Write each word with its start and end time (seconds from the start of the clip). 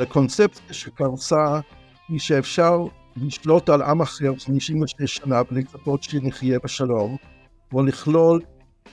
לקונספציה 0.00 0.74
שקרסה 0.74 1.60
היא 2.08 2.18
שאפשר 2.18 2.84
לשלוט 3.16 3.68
על 3.68 3.82
עם 3.82 4.00
אחר 4.00 4.32
56 4.38 5.16
שנה 5.16 5.42
ולצפות 5.50 6.02
שנחיה 6.02 6.58
בשלום, 6.64 7.16
או 7.72 7.82
לכלול 7.82 8.40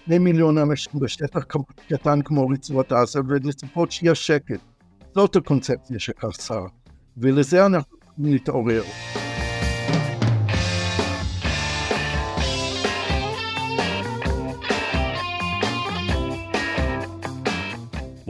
שני 0.05 0.18
מיליון 0.18 0.57
אנשים 0.57 0.99
בשטח 0.99 1.44
קטן 1.89 2.22
כמו 2.22 2.47
רצועת 2.47 2.91
עזה 2.91 3.19
ולצפות 3.28 3.91
שיהיה 3.91 4.15
שקט. 4.15 4.60
זאת 5.15 5.36
הקונספציה 5.36 5.99
שקרסה, 5.99 6.60
ולזה 7.17 7.65
אנחנו 7.65 7.97
צריכים 7.97 9.24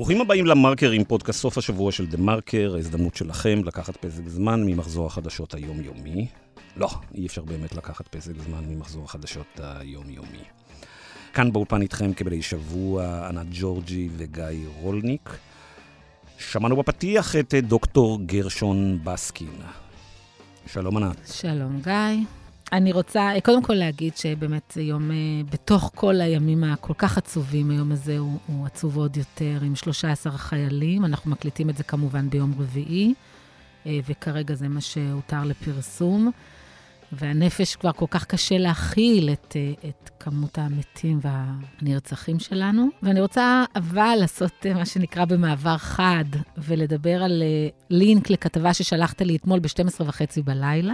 ברוכים 0.05 0.21
הבאים 0.21 0.45
למרקר 0.45 0.91
עם 0.91 1.03
פודקאסט 1.03 1.39
סוף 1.39 1.57
השבוע 1.57 1.91
של 1.91 2.05
דה 2.05 2.17
מרקר, 2.17 2.73
ההזדמנות 2.75 3.15
שלכם 3.15 3.59
לקחת 3.65 3.97
פסק 3.97 4.27
זמן 4.27 4.63
ממחזור 4.65 5.07
החדשות 5.07 5.53
היומיומי. 5.53 6.27
לא, 6.77 6.89
אי 7.15 7.25
אפשר 7.25 7.43
באמת 7.43 7.75
לקחת 7.75 8.07
פסק 8.07 8.31
זמן 8.37 8.65
ממחזור 8.67 9.03
החדשות 9.03 9.59
היומיומי. 9.63 10.43
כאן 11.33 11.53
באולפן 11.53 11.81
איתכם 11.81 12.13
כבדי 12.13 12.41
שבוע, 12.41 13.27
ענת 13.27 13.47
ג'ורג'י 13.51 14.09
וגיא 14.17 14.67
רולניק. 14.81 15.29
שמענו 16.37 16.75
בפתיח 16.75 17.35
את 17.35 17.53
דוקטור 17.53 18.19
גרשון 18.25 18.99
בסקין. 19.03 19.53
שלום 20.67 20.97
ענת. 20.97 21.17
שלום 21.33 21.81
גיא. 21.83 22.45
אני 22.73 22.91
רוצה 22.91 23.31
קודם 23.43 23.63
כל 23.63 23.73
להגיד 23.73 24.17
שבאמת 24.17 24.77
יום, 24.81 25.11
אה, 25.11 25.15
בתוך 25.51 25.91
כל 25.95 26.21
הימים 26.21 26.63
הכל 26.63 26.93
כך 26.97 27.17
עצובים, 27.17 27.71
היום 27.71 27.91
הזה 27.91 28.17
הוא, 28.17 28.37
הוא 28.47 28.65
עצוב 28.65 28.97
עוד 28.97 29.17
יותר, 29.17 29.57
עם 29.61 29.75
13 29.75 30.37
חיילים. 30.37 31.05
אנחנו 31.05 31.31
מקליטים 31.31 31.70
את 31.70 31.77
זה 31.77 31.84
כמובן 31.84 32.29
ביום 32.29 32.53
רביעי, 32.59 33.13
אה, 33.85 33.99
וכרגע 34.07 34.55
זה 34.55 34.67
מה 34.67 34.81
שהותר 34.81 35.43
לפרסום. 35.43 36.31
והנפש 37.12 37.75
כבר 37.75 37.91
כל 37.91 38.05
כך 38.09 38.25
קשה 38.25 38.57
להכיל 38.57 39.29
את, 39.29 39.55
אה, 39.55 39.90
את 39.90 40.09
כמות 40.20 40.57
המתים 40.57 41.20
והנרצחים 41.21 42.40
שלנו. 42.40 42.87
ואני 43.03 43.21
רוצה 43.21 43.65
אבל 43.75 44.15
לעשות 44.20 44.65
מה 44.75 44.85
שנקרא 44.85 45.25
במעבר 45.25 45.77
חד, 45.77 46.25
ולדבר 46.57 47.23
על 47.23 47.43
לינק 47.90 48.29
לכתבה 48.29 48.73
ששלחת 48.73 49.21
לי 49.21 49.35
אתמול 49.35 49.59
ב-12 49.59 50.01
וחצי 50.05 50.41
בלילה. 50.41 50.93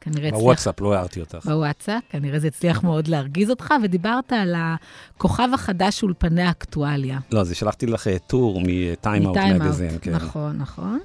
כנראה 0.00 0.28
הצליח... 0.28 0.40
בוואטסאפ, 0.40 0.80
לא 0.80 0.94
הערתי 0.94 1.20
אותך. 1.20 1.46
בוואטסאפ, 1.46 2.02
כנראה 2.10 2.38
זה 2.38 2.46
הצליח 2.46 2.84
מאוד 2.84 3.08
להרגיז 3.08 3.50
אותך, 3.50 3.74
ודיברת 3.84 4.32
על 4.32 4.54
הכוכב 4.56 5.48
החדש 5.54 6.02
אולפני 6.02 6.42
האקטואליה. 6.42 7.18
לא, 7.32 7.40
אז 7.40 7.56
שלחתי 7.56 7.86
לך 7.86 8.08
טור 8.26 8.60
מטיים 8.64 9.26
אאוט 9.26 9.36
מגזין, 9.36 9.98
כן. 10.00 10.14
נכון, 10.14 10.56
נכון. 10.56 10.98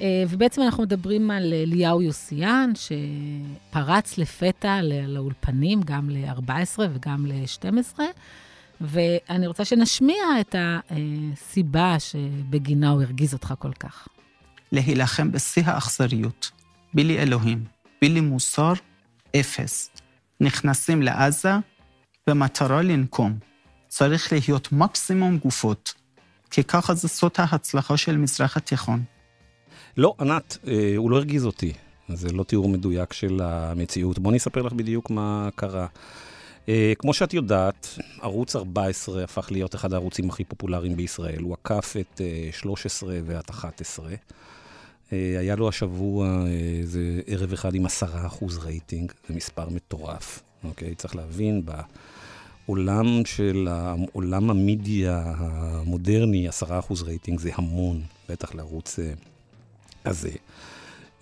אה, 0.00 0.24
ובעצם 0.28 0.62
אנחנו 0.62 0.82
מדברים 0.82 1.30
על 1.30 1.52
אליהו 1.52 2.02
יוסיאן, 2.02 2.70
שפרץ 2.74 4.18
לפתע 4.18 4.80
לאולפנים, 4.82 5.80
גם 5.84 6.10
ל-14 6.10 6.78
וגם 6.94 7.26
ל-12, 7.26 8.00
ואני 8.80 9.46
רוצה 9.46 9.64
שנשמיע 9.64 10.24
את 10.40 10.54
הסיבה 10.58 11.96
שבגינה 11.98 12.90
הוא 12.90 13.02
הרגיז 13.02 13.32
אותך 13.32 13.54
כל 13.58 13.72
כך. 13.72 14.08
להילחם 14.72 15.32
בשיא 15.32 15.62
האכזריות, 15.66 16.50
בלי 16.94 17.18
אלוהים. 17.18 17.79
בלי 18.02 18.20
מוסר, 18.20 18.72
אפס. 19.36 19.90
נכנסים 20.40 21.02
לעזה 21.02 21.50
במטרה 22.26 22.82
לנקום. 22.82 23.38
צריך 23.88 24.32
להיות 24.32 24.72
מקסימום 24.72 25.38
גופות, 25.38 25.94
כי 26.50 26.64
ככה 26.64 26.94
זה 26.94 27.08
סוד 27.08 27.30
ההצלחה 27.38 27.96
של 27.96 28.16
מזרח 28.16 28.56
התיכון. 28.56 29.02
לא, 29.96 30.14
ענת, 30.20 30.58
אה, 30.66 30.92
הוא 30.96 31.10
לא 31.10 31.16
הרגיז 31.16 31.46
אותי. 31.46 31.72
זה 32.08 32.32
לא 32.32 32.42
תיאור 32.42 32.68
מדויק 32.68 33.12
של 33.12 33.40
המציאות. 33.42 34.18
בואי 34.18 34.36
נספר 34.36 34.62
לך 34.62 34.72
בדיוק 34.72 35.10
מה 35.10 35.48
קרה. 35.54 35.86
אה, 36.68 36.92
כמו 36.98 37.14
שאת 37.14 37.34
יודעת, 37.34 37.98
ערוץ 38.20 38.56
14 38.56 39.24
הפך 39.24 39.48
להיות 39.52 39.74
אחד 39.74 39.92
הערוצים 39.92 40.30
הכי 40.30 40.44
פופולריים 40.44 40.96
בישראל. 40.96 41.42
הוא 41.42 41.54
עקף 41.62 41.96
את 42.00 42.20
אה, 42.20 42.48
13 42.52 43.14
ואת 43.26 43.50
11. 43.50 44.10
אה, 45.12 45.38
היה 45.38 45.56
לו 45.56 45.68
השבוע 45.68 46.44
איזה 46.80 47.20
ערב 47.26 47.52
אחד 47.52 47.74
עם 47.74 47.86
עשרה 47.86 48.26
אחוז 48.26 48.58
רייטינג, 48.58 49.12
זה 49.28 49.34
מספר 49.34 49.68
מטורף, 49.68 50.42
אוקיי? 50.64 50.94
צריך 50.94 51.16
להבין, 51.16 51.62
בעולם 52.66 53.22
של 53.24 53.68
עולם 54.12 54.50
המדיה 54.50 55.32
המודרני, 55.36 56.48
עשרה 56.48 56.78
אחוז 56.78 57.02
רייטינג 57.02 57.40
זה 57.40 57.50
המון, 57.54 58.02
בטח 58.28 58.54
לערוץ 58.54 58.98
אה, 58.98 59.12
הזה. 60.04 60.32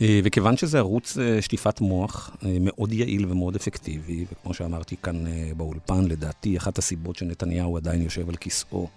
אה, 0.01 0.21
וכיוון 0.25 0.57
שזה 0.57 0.79
ערוץ 0.79 1.17
שטיפת 1.41 1.81
מוח 1.81 2.37
מאוד 2.61 2.93
יעיל 2.93 3.27
ומאוד 3.29 3.57
אפקטיבי, 3.57 4.25
וכמו 4.33 4.55
שאמרתי 4.55 4.97
כאן 5.03 5.25
באולפן, 5.57 6.05
לדעתי 6.05 6.57
אחת 6.57 6.79
הסיבות 6.79 7.17
שנתניהו 7.17 7.77
עדיין 7.77 8.03
יושב 8.03 8.29
על 8.29 8.37
כיסאו 8.37 8.89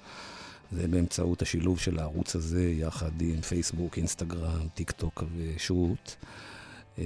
זה 0.71 0.87
באמצעות 0.87 1.41
השילוב 1.41 1.79
של 1.79 1.99
הערוץ 1.99 2.35
הזה, 2.35 2.71
יחד 2.71 3.21
עם 3.21 3.41
פייסבוק, 3.41 3.97
אינסטגרם, 3.97 4.67
טיק 4.73 4.91
טוק 4.91 5.23
ושוט, 5.37 6.15
אה, 6.99 7.05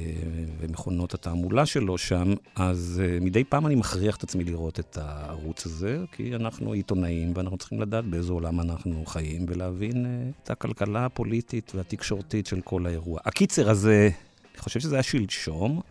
ומכונות 0.60 1.14
התעמולה 1.14 1.66
שלו 1.66 1.98
שם, 1.98 2.34
אז 2.56 3.02
אה, 3.04 3.18
מדי 3.22 3.44
פעם 3.44 3.68
אני 3.68 3.76
מכריח 3.76 4.18
את 4.18 4.24
עצמי 4.24 4.44
לראות 4.44 4.80
את 4.80 4.98
הערוץ 4.98 5.66
הזה, 5.66 6.04
כי 6.12 6.36
אנחנו 6.36 6.72
עיתונאים 6.72 7.32
ואנחנו 7.36 7.58
צריכים 7.58 7.82
לדעת 7.82 8.06
באיזה 8.06 8.34
עולם 8.34 8.62
אנחנו 8.62 9.06
חיים, 9.06 9.46
ולהבין 9.50 10.06
אה, 10.06 10.30
את 10.44 10.50
הכלכלה 10.50 11.06
הפוליטית 11.06 11.72
והתקשורתית 11.76 12.48
של 12.48 12.62
כל 12.62 12.86
האירוע. 12.86 13.20
הקיצר 13.26 13.70
הזה, 13.70 14.10
אני 14.54 14.62
חושב 14.62 14.80
שזה 14.80 14.96
היה 14.96 15.04
שלשום. 15.04 15.82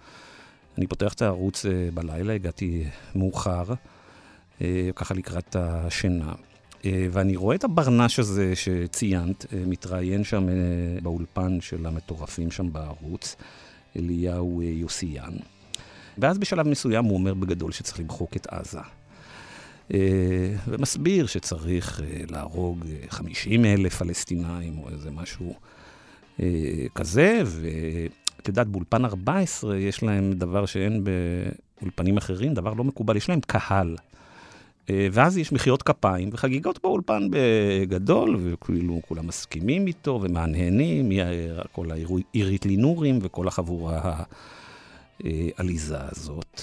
אני 0.78 0.86
פותח 0.86 1.12
את 1.12 1.22
הערוץ 1.22 1.66
בלילה, 1.94 2.32
הגעתי 2.32 2.84
מאוחר, 3.14 3.64
ככה 4.94 5.14
לקראת 5.14 5.56
השינה. 5.58 6.32
אה, 6.84 7.06
ואני 7.10 7.36
רואה 7.36 7.56
את 7.56 7.64
הברנש 7.64 8.18
הזה 8.18 8.56
שציינת, 8.56 9.46
אה, 9.52 9.62
מתראיין 9.66 10.24
שם 10.24 10.48
אה, 10.48 10.54
באולפן 11.02 11.60
של 11.60 11.86
המטורפים 11.86 12.50
שם 12.50 12.72
בערוץ, 12.72 13.36
אליהו 13.96 14.62
יוסיאן. 14.62 15.32
ואז 16.18 16.38
בשלב 16.38 16.68
מסוים 16.68 17.04
הוא 17.04 17.14
אומר 17.14 17.34
בגדול 17.34 17.72
שצריך 17.72 18.00
למחוק 18.00 18.36
את 18.36 18.46
עזה. 18.46 18.80
ומסביר 20.68 21.26
שצריך 21.26 22.00
להרוג 22.30 22.84
50 23.08 23.64
אלף 23.64 23.94
פלסטינאים 23.94 24.78
או 24.78 24.88
איזה 24.90 25.10
משהו 25.10 25.54
כזה, 26.94 27.42
ואת 27.44 28.48
יודעת, 28.48 28.68
באולפן 28.68 29.04
14 29.04 29.76
יש 29.76 30.02
להם 30.02 30.32
דבר 30.32 30.66
שאין 30.66 31.04
באולפנים 31.04 32.16
אחרים, 32.16 32.54
דבר 32.54 32.72
לא 32.72 32.84
מקובל, 32.84 33.16
יש 33.16 33.28
להם 33.28 33.40
קהל. 33.40 33.96
אה, 34.90 35.08
ואז 35.12 35.38
יש 35.38 35.52
מחיאות 35.52 35.82
כפיים 35.82 36.30
וחגיגות 36.32 36.82
באולפן 36.82 37.28
בגדול, 37.30 38.36
וכאילו 38.40 39.00
כולם 39.08 39.26
מסכימים 39.26 39.86
איתו 39.86 40.20
ומהנהנים, 40.22 41.12
כל 41.72 41.86
העירית 41.90 42.66
לינורים 42.66 43.18
וכל 43.22 43.48
החבורה 43.48 44.22
העליזה 45.24 45.96
הזאת. 46.00 46.60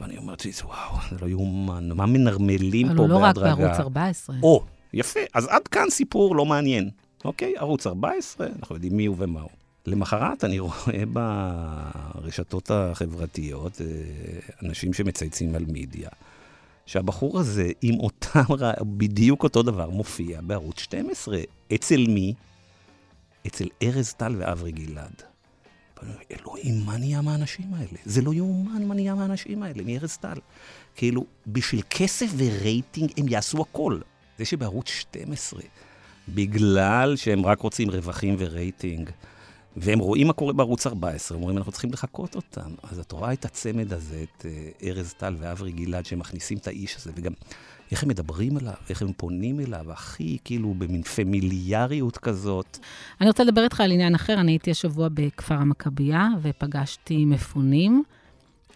ואני 0.00 0.16
אומר 0.16 0.30
לעצמי, 0.30 0.52
וואו, 0.64 0.96
זה 1.10 1.16
לא 1.22 1.26
יאומן, 1.26 1.88
מה 1.92 2.06
מנרמלים 2.06 2.88
פה 2.88 2.94
בהדרגה? 2.94 3.16
אבל 3.16 3.22
לא 3.22 3.24
רק 3.24 3.58
בערוץ 3.58 3.80
14. 3.80 4.36
או, 4.42 4.64
יפה, 4.92 5.20
אז 5.34 5.46
עד 5.50 5.68
כאן 5.68 5.90
סיפור 5.90 6.36
לא 6.36 6.46
מעניין. 6.46 6.90
אוקיי, 7.24 7.54
ערוץ 7.56 7.86
14, 7.86 8.46
אנחנו 8.58 8.74
יודעים 8.74 8.96
מי 8.96 9.06
הוא 9.06 9.16
ומה 9.18 9.40
הוא. 9.40 9.50
למחרת 9.86 10.44
אני 10.44 10.58
רואה 10.58 11.02
ברשתות 11.12 12.70
החברתיות 12.70 13.80
אה, 13.80 13.86
אנשים 14.62 14.92
שמצייצים 14.92 15.54
על 15.54 15.64
מידיה. 15.68 16.08
שהבחור 16.88 17.40
הזה, 17.40 17.70
עם 17.82 18.00
אותם, 18.00 18.40
בדיוק 18.82 19.42
אותו 19.42 19.62
דבר, 19.62 19.90
מופיע 19.90 20.40
בערוץ 20.40 20.80
12. 20.80 21.38
אצל 21.74 22.06
מי? 22.08 22.34
אצל 23.46 23.66
ארז 23.82 24.12
טל 24.12 24.34
ואברי 24.38 24.72
גלעד. 24.72 25.22
אלוהים, 26.30 26.86
מה 26.86 26.96
נהיה 26.96 27.20
מהאנשים 27.22 27.74
האלה? 27.74 27.98
זה 28.04 28.22
לא 28.22 28.34
יאומן 28.34 28.84
מה 28.86 28.94
נהיה 28.94 29.14
מהאנשים 29.14 29.62
האלה, 29.62 29.82
מארז 29.84 30.16
טל. 30.16 30.38
כאילו, 30.96 31.24
בשביל 31.46 31.82
כסף 31.90 32.26
ורייטינג 32.36 33.10
הם 33.16 33.28
יעשו 33.28 33.62
הכל. 33.62 33.98
זה 34.38 34.44
שבערוץ 34.44 34.88
12, 34.88 35.62
בגלל 36.28 37.16
שהם 37.16 37.46
רק 37.46 37.60
רוצים 37.60 37.90
רווחים 37.90 38.34
ורייטינג, 38.38 39.10
והם 39.80 39.98
רואים 39.98 40.26
מה 40.26 40.32
קורה 40.32 40.52
בערוץ 40.52 40.86
14, 40.86 41.36
הם 41.36 41.42
אומרים, 41.42 41.58
אנחנו 41.58 41.72
צריכים 41.72 41.92
לחקות 41.92 42.36
אותם. 42.36 42.70
אז 42.82 42.98
את 42.98 43.12
רואה 43.12 43.32
את 43.32 43.44
הצמד 43.44 43.92
הזה, 43.92 44.22
את 44.22 44.46
אה, 44.46 44.88
ארז 44.88 45.12
טל 45.12 45.36
ואברי 45.38 45.72
גלעד, 45.72 46.06
שמכניסים 46.06 46.58
את 46.58 46.66
האיש 46.66 46.96
הזה, 46.96 47.12
וגם 47.14 47.32
איך 47.90 48.02
הם 48.02 48.08
מדברים 48.08 48.58
אליו, 48.58 48.74
איך 48.90 49.02
הם 49.02 49.12
פונים 49.16 49.60
אליו, 49.60 49.92
הכי 49.92 50.38
כאילו 50.44 50.74
במין 50.74 51.02
פמיליאריות 51.02 52.18
כזאת. 52.18 52.78
אני 53.20 53.28
רוצה 53.28 53.44
לדבר 53.44 53.64
איתך 53.64 53.80
על 53.80 53.92
עניין 53.92 54.14
אחר. 54.14 54.40
אני 54.40 54.52
הייתי 54.52 54.70
השבוע 54.70 55.08
בכפר 55.14 55.54
המכבייה, 55.54 56.28
ופגשתי 56.42 57.24
מפונים, 57.24 58.02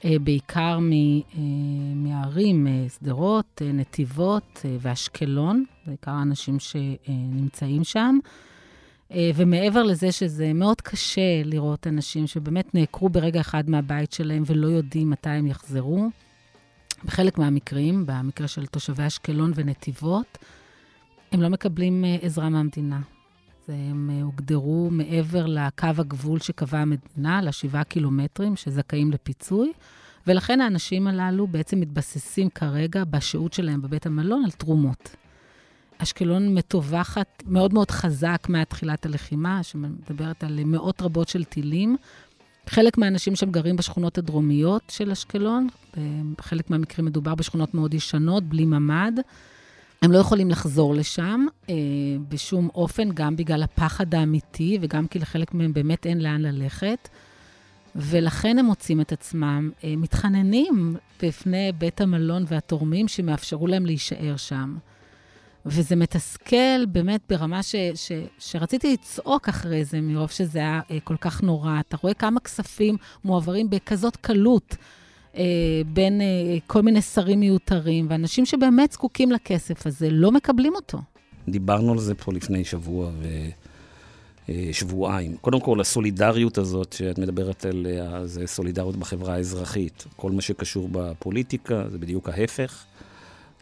אה, 0.04 0.18
בעיקר 0.18 0.78
אה, 0.78 1.40
מהערים, 1.94 2.66
שדרות, 2.98 3.62
נתיבות 3.74 4.64
ואשקלון, 4.80 5.64
בעיקר 5.86 6.10
האנשים 6.10 6.56
שנמצאים 6.58 7.84
שם. 7.84 8.18
אה, 9.14 9.30
ומעבר 9.34 9.82
לזה 9.82 10.12
שזה 10.12 10.52
מאוד 10.52 10.80
קשה 10.80 11.42
לראות 11.44 11.86
אנשים 11.86 12.26
שבאמת 12.26 12.74
נעקרו 12.74 13.08
ברגע 13.08 13.40
אחד 13.40 13.70
מהבית 13.70 14.12
שלהם 14.12 14.42
ולא 14.46 14.66
יודעים 14.66 15.10
מתי 15.10 15.30
הם 15.30 15.46
יחזרו, 15.46 16.08
בחלק 17.04 17.38
מהמקרים, 17.38 18.06
במקרה 18.06 18.48
של 18.48 18.66
תושבי 18.66 19.06
אשקלון 19.06 19.52
ונתיבות, 19.54 20.38
הם 21.32 21.42
לא 21.42 21.48
מקבלים 21.48 22.04
אה, 22.04 22.16
עזרה 22.22 22.48
מהמדינה. 22.48 23.00
הם 23.68 24.10
אה, 24.12 24.22
הוגדרו 24.22 24.88
מעבר 24.90 25.46
לקו 25.46 25.86
הגבול 25.98 26.40
שקבעה 26.40 26.82
המדינה, 26.82 27.42
לשבעה 27.42 27.84
קילומטרים 27.84 28.56
שזכאים 28.56 29.10
לפיצוי, 29.10 29.72
ולכן 30.26 30.60
האנשים 30.60 31.06
הללו 31.06 31.46
בעצם 31.46 31.80
מתבססים 31.80 32.50
כרגע 32.50 33.04
בשהות 33.04 33.52
שלהם 33.52 33.82
בבית 33.82 34.06
המלון 34.06 34.44
על 34.44 34.50
תרומות. 34.50 35.16
אשקלון 36.02 36.54
מטווחת 36.54 37.42
מאוד 37.46 37.74
מאוד 37.74 37.90
חזק 37.90 38.46
מתחילת 38.48 39.06
הלחימה, 39.06 39.62
שמדברת 39.62 40.44
על 40.44 40.60
מאות 40.64 41.02
רבות 41.02 41.28
של 41.28 41.44
טילים. 41.44 41.96
חלק 42.66 42.98
מהאנשים 42.98 43.36
שם 43.36 43.50
גרים 43.50 43.76
בשכונות 43.76 44.18
הדרומיות 44.18 44.82
של 44.88 45.10
אשקלון, 45.10 45.68
בחלק 46.38 46.70
מהמקרים 46.70 47.06
מדובר 47.06 47.34
בשכונות 47.34 47.74
מאוד 47.74 47.94
ישנות, 47.94 48.44
בלי 48.44 48.64
ממ"ד. 48.64 49.12
הם 50.02 50.12
לא 50.12 50.18
יכולים 50.18 50.50
לחזור 50.50 50.94
לשם 50.94 51.46
אה, 51.70 51.74
בשום 52.28 52.68
אופן, 52.74 53.08
גם 53.14 53.36
בגלל 53.36 53.62
הפחד 53.62 54.14
האמיתי 54.14 54.78
וגם 54.80 55.06
כי 55.06 55.18
לחלק 55.18 55.54
מהם 55.54 55.72
באמת 55.72 56.06
אין 56.06 56.20
לאן 56.20 56.42
ללכת. 56.42 57.08
ולכן 57.96 58.58
הם 58.58 58.64
מוצאים 58.64 59.00
את 59.00 59.12
עצמם 59.12 59.70
אה, 59.84 59.94
מתחננים 59.96 60.96
בפני 61.22 61.72
בית 61.78 62.00
המלון 62.00 62.44
והתורמים 62.48 63.08
שמאפשרו 63.08 63.66
להם 63.66 63.86
להישאר 63.86 64.36
שם. 64.36 64.76
וזה 65.66 65.96
מתסכל 65.96 66.86
באמת 66.88 67.20
ברמה 67.28 67.62
ש, 67.62 67.74
ש, 67.94 68.12
שרציתי 68.38 68.92
לצעוק 68.92 69.48
אחרי 69.48 69.84
זה, 69.84 70.00
מרוב 70.00 70.30
שזה 70.30 70.58
היה 70.58 70.80
אה, 70.90 70.98
כל 71.04 71.16
כך 71.16 71.42
נורא. 71.42 71.80
אתה 71.80 71.96
רואה 72.02 72.14
כמה 72.14 72.40
כספים 72.40 72.96
מועברים 73.24 73.70
בכזאת 73.70 74.16
קלות 74.16 74.76
אה, 75.36 75.42
בין 75.86 76.20
אה, 76.20 76.26
כל 76.66 76.82
מיני 76.82 77.02
שרים 77.02 77.40
מיותרים, 77.40 78.06
ואנשים 78.10 78.46
שבאמת 78.46 78.92
זקוקים 78.92 79.32
לכסף 79.32 79.86
הזה 79.86 80.10
לא 80.10 80.32
מקבלים 80.32 80.74
אותו. 80.74 80.98
דיברנו 81.48 81.92
על 81.92 81.98
זה 81.98 82.14
פה 82.14 82.32
לפני 82.32 82.64
שבוע 82.64 83.10
ושבועיים. 84.48 85.32
אה, 85.32 85.36
קודם 85.40 85.60
כל, 85.60 85.80
הסולידריות 85.80 86.58
הזאת 86.58 86.92
שאת 86.92 87.18
מדברת 87.18 87.64
עליה, 87.64 88.26
זה 88.26 88.46
סולידריות 88.46 88.96
בחברה 88.96 89.34
האזרחית. 89.34 90.04
כל 90.16 90.30
מה 90.30 90.40
שקשור 90.42 90.88
בפוליטיקה 90.92 91.84
זה 91.88 91.98
בדיוק 91.98 92.28
ההפך. 92.28 92.84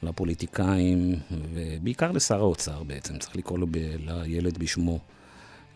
לפוליטיקאים, 0.02 1.14
ובעיקר 1.55 2.12
לשר 2.12 2.38
האוצר 2.38 2.82
בעצם, 2.82 3.19
צריך 3.19 3.37
לקרוא 3.37 3.58
לו 3.58 3.67
לילד 3.99 4.58
בשמו, 4.58 4.99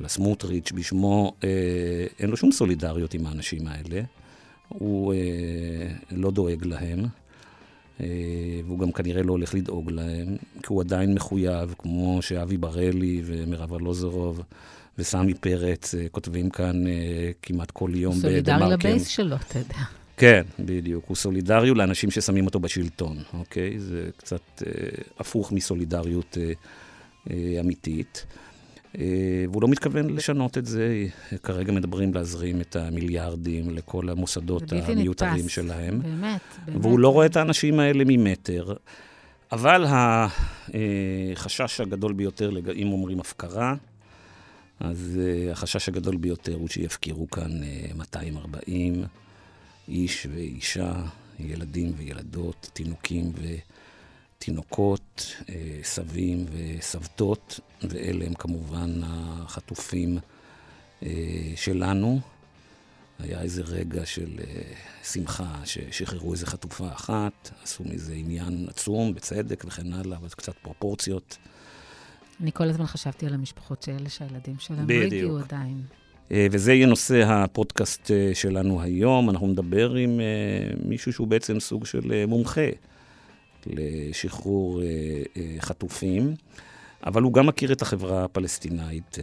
לסמוטריץ' 0.01 0.73
בשמו, 0.73 1.33
אה, 1.45 2.07
אין 2.19 2.31
לו 2.31 2.37
שום 2.37 2.53
סולידריות 2.53 3.15
עם 3.15 3.27
האנשים 3.27 3.67
האלה. 3.67 4.01
הוא 4.69 5.15
אה, 5.15 5.19
לא 6.11 6.31
דואג 6.31 6.65
להם, 6.65 7.07
אה, 8.01 8.07
והוא 8.67 8.79
גם 8.79 8.93
כנראה 8.93 9.23
לא 9.23 9.33
הולך 9.33 9.55
לדאוג 9.55 9.91
להם, 9.91 10.37
כי 10.63 10.67
הוא 10.69 10.81
עדיין 10.81 11.15
מחויב, 11.15 11.75
כמו 11.79 12.19
שאבי 12.23 12.57
בראלי 12.57 13.23
ומרב 13.25 13.73
ארלוזורוב 13.73 14.43
וסמי 14.99 15.35
פרץ 15.35 15.95
אה, 15.95 16.07
כותבים 16.11 16.51
כאן 16.51 16.87
אה, 16.87 17.31
כמעט 17.43 17.71
כל 17.71 17.91
יום 17.95 18.19
בדה-מרקר. 18.19 18.43
סולידרי 18.43 18.73
לבייס 18.77 19.09
שלו, 19.09 19.37
אתה 19.37 19.59
יודע. 19.59 19.79
כן, 20.17 20.43
בדיוק. 20.59 21.05
הוא 21.07 21.17
סולידריות 21.17 21.77
לאנשים 21.77 22.11
ששמים 22.11 22.47
אותו 22.47 22.61
בשלטון, 22.61 23.17
אוקיי? 23.35 23.81
זה 23.81 24.11
קצת 24.17 24.63
אה, 24.67 24.73
הפוך 25.19 25.53
מסולידריות 25.53 26.39
אה, 26.41 26.53
אה, 27.31 27.61
אמיתית. 27.61 28.27
אה, 28.99 29.45
והוא 29.51 29.63
לא 29.63 29.69
מתכוון 29.69 30.11
לשנות 30.11 30.59
את 30.59 30.67
זה. 30.67 31.07
כרגע 31.43 31.73
מדברים 31.73 32.15
להזרים 32.15 32.61
את 32.61 32.77
המיליארדים 32.77 33.71
לכל 33.71 34.09
המוסדות 34.09 34.73
המיותרים 34.73 35.35
נתפס. 35.35 35.51
שלהם. 35.51 36.01
באמת, 36.03 36.41
באמת. 36.67 36.81
והוא 36.83 36.99
לא 36.99 37.09
רואה 37.09 37.27
את 37.27 37.37
האנשים 37.37 37.81
האלה 37.81 38.05
ממטר. 38.07 38.75
אבל 39.53 39.85
החשש 41.35 41.81
הגדול 41.81 42.13
ביותר, 42.13 42.51
אם 42.75 42.93
אומרים 42.93 43.21
הפקרה, 43.21 43.75
אז 44.81 45.21
אה, 45.23 45.53
החשש 45.53 45.89
הגדול 45.89 46.17
ביותר 46.17 46.55
הוא 46.55 46.69
שיפקירו 46.69 47.31
כאן 47.31 47.51
240 47.95 48.95
אה, 48.95 49.07
איש 49.89 50.27
ואישה, 50.31 50.93
ילדים 51.39 51.93
וילדות, 51.97 52.71
תינוקים 52.73 53.33
ותינוקות, 54.39 55.35
אה, 55.49 55.79
סבים 55.83 56.47
וסבתות, 56.53 57.61
ואלה 57.83 58.25
הם 58.25 58.35
כמובן 58.35 59.01
החטופים 59.03 60.19
אה, 61.03 61.09
שלנו. 61.57 62.21
היה 63.19 63.43
איזה 63.43 63.63
רגע 63.63 64.07
של 64.07 64.41
אה, 64.41 64.63
שמחה 65.05 65.61
ששחררו 65.65 66.33
איזה 66.33 66.47
חטופה 66.47 66.89
אחת, 66.89 67.51
עשו 67.63 67.85
מזה 67.85 68.15
עניין 68.15 68.67
עצום, 68.69 69.15
בצדק 69.15 69.65
וכן 69.67 69.93
הלאה, 69.93 70.19
אבל 70.19 70.29
קצת 70.29 70.55
פרופורציות. 70.63 71.39
אני 72.41 72.53
כל 72.53 72.69
הזמן 72.69 72.87
חשבתי 72.87 73.27
על 73.27 73.35
המשפחות 73.35 73.83
שאלה 73.83 74.09
שהילדים 74.09 74.59
שלהם 74.59 74.91
לא 74.91 74.95
הגיעו 74.95 75.39
עדיין. 75.39 75.83
אה, 76.33 76.47
וזה 76.51 76.73
יהיה 76.73 76.87
נושא 76.87 77.23
הפודקאסט 77.27 78.11
אה, 78.11 78.31
שלנו 78.35 78.83
היום. 78.83 79.31
אנחנו 79.31 79.47
נדבר 79.47 79.95
עם 79.95 80.21
אה, 80.21 80.75
מישהו 80.85 81.13
שהוא 81.13 81.27
בעצם 81.27 81.61
סוג 81.61 81.87
של 81.87 82.25
מומחה 82.27 82.69
לשחרור 83.67 84.83
חטופים, 85.61 86.35
אבל 87.07 87.23
הוא 87.23 87.33
גם 87.33 87.47
מכיר 87.47 87.73
את 87.73 87.83
החברה 87.83 88.25
הפלסטינאית 88.25 89.19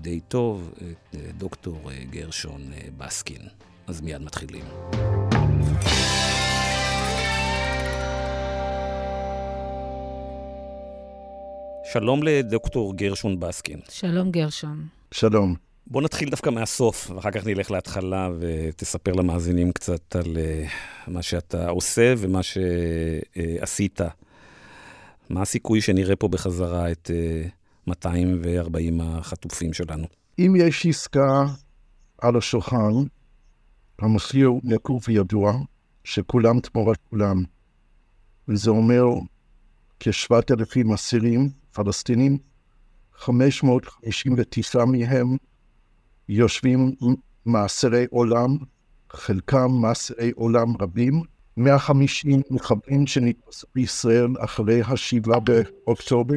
די 0.00 0.20
טוב, 0.20 0.74
את 0.76 1.16
דוקטור 1.38 1.90
גרשון 2.10 2.60
בסקין. 2.98 3.42
אז 3.86 4.00
מיד 4.00 4.22
מתחילים. 4.22 4.64
שלום 11.92 12.22
לדוקטור 12.22 12.96
גרשון 12.96 13.40
בסקין. 13.40 13.80
שלום 13.88 14.30
גרשון. 14.30 14.86
שלום. 15.14 15.69
בוא 15.86 16.02
נתחיל 16.02 16.30
דווקא 16.30 16.50
מהסוף, 16.50 17.10
ואחר 17.10 17.30
כך 17.30 17.46
נלך 17.46 17.70
להתחלה 17.70 18.28
ותספר 18.38 19.12
למאזינים 19.12 19.72
קצת 19.72 20.16
על 20.16 20.36
uh, 20.36 20.70
מה 21.10 21.22
שאתה 21.22 21.68
עושה 21.68 22.14
ומה 22.18 22.40
שעשית. 22.42 24.00
מה 25.30 25.42
הסיכוי 25.42 25.80
שנראה 25.80 26.16
פה 26.16 26.28
בחזרה 26.28 26.90
את 26.90 27.10
uh, 27.10 27.14
אה, 27.14 27.48
240 27.86 29.00
החטופים 29.00 29.72
שלנו? 29.72 30.06
אם 30.38 30.54
יש 30.58 30.86
עסקה 30.86 31.44
על 32.18 32.36
השולחן, 32.36 32.92
המחיר 33.98 34.50
נקוב 34.64 35.02
וידוע, 35.08 35.52
שכולם 36.04 36.60
תמורת 36.60 36.98
כולם. 37.10 37.44
וזה 38.48 38.70
אומר 38.70 39.04
כ-7,000 40.00 40.94
אסירים 40.94 41.50
פלסטינים, 41.72 42.38
559 43.14 44.84
מהם 44.84 45.36
יושבים 46.32 46.94
מאסרי 47.46 48.06
עולם, 48.10 48.56
חלקם 49.10 49.70
מאסרי 49.72 50.30
עולם 50.30 50.74
רבים, 50.80 51.22
150 51.56 52.42
מחבלים 52.50 53.06
שנתפסו 53.06 53.66
בישראל 53.74 54.34
אחרי 54.38 54.80
השבעה 54.86 55.40
באוקטובר. 55.40 56.34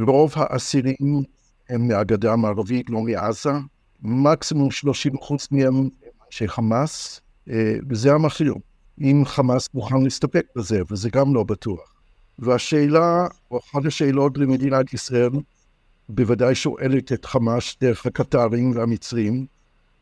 רוב 0.00 0.32
האסירים 0.36 1.22
הם 1.68 1.88
מהגדה 1.88 2.32
המערבית, 2.32 2.90
לא 2.90 3.00
מעזה. 3.00 3.50
מקסימום 4.02 4.70
30 4.70 5.12
אחוז 5.16 5.48
מהם 5.50 5.88
אנשי 6.26 6.48
חמאס, 6.48 7.20
אה, 7.50 7.74
וזה 7.88 8.12
המחיר. 8.12 8.54
אם 9.00 9.22
חמאס 9.26 9.68
מוכן 9.74 10.02
להסתפק 10.02 10.46
בזה, 10.56 10.82
וזה 10.90 11.10
גם 11.10 11.34
לא 11.34 11.44
בטוח. 11.44 11.94
והשאלה, 12.38 13.26
או 13.50 13.58
אחת 13.58 13.86
השאלות 13.86 14.38
למדינת 14.38 14.94
ישראל, 14.94 15.30
בוודאי 16.08 16.54
שואלת 16.54 17.12
את 17.12 17.24
חמאס 17.24 17.76
דרך 17.80 18.06
הקטרים 18.06 18.72
והמצרים, 18.74 19.46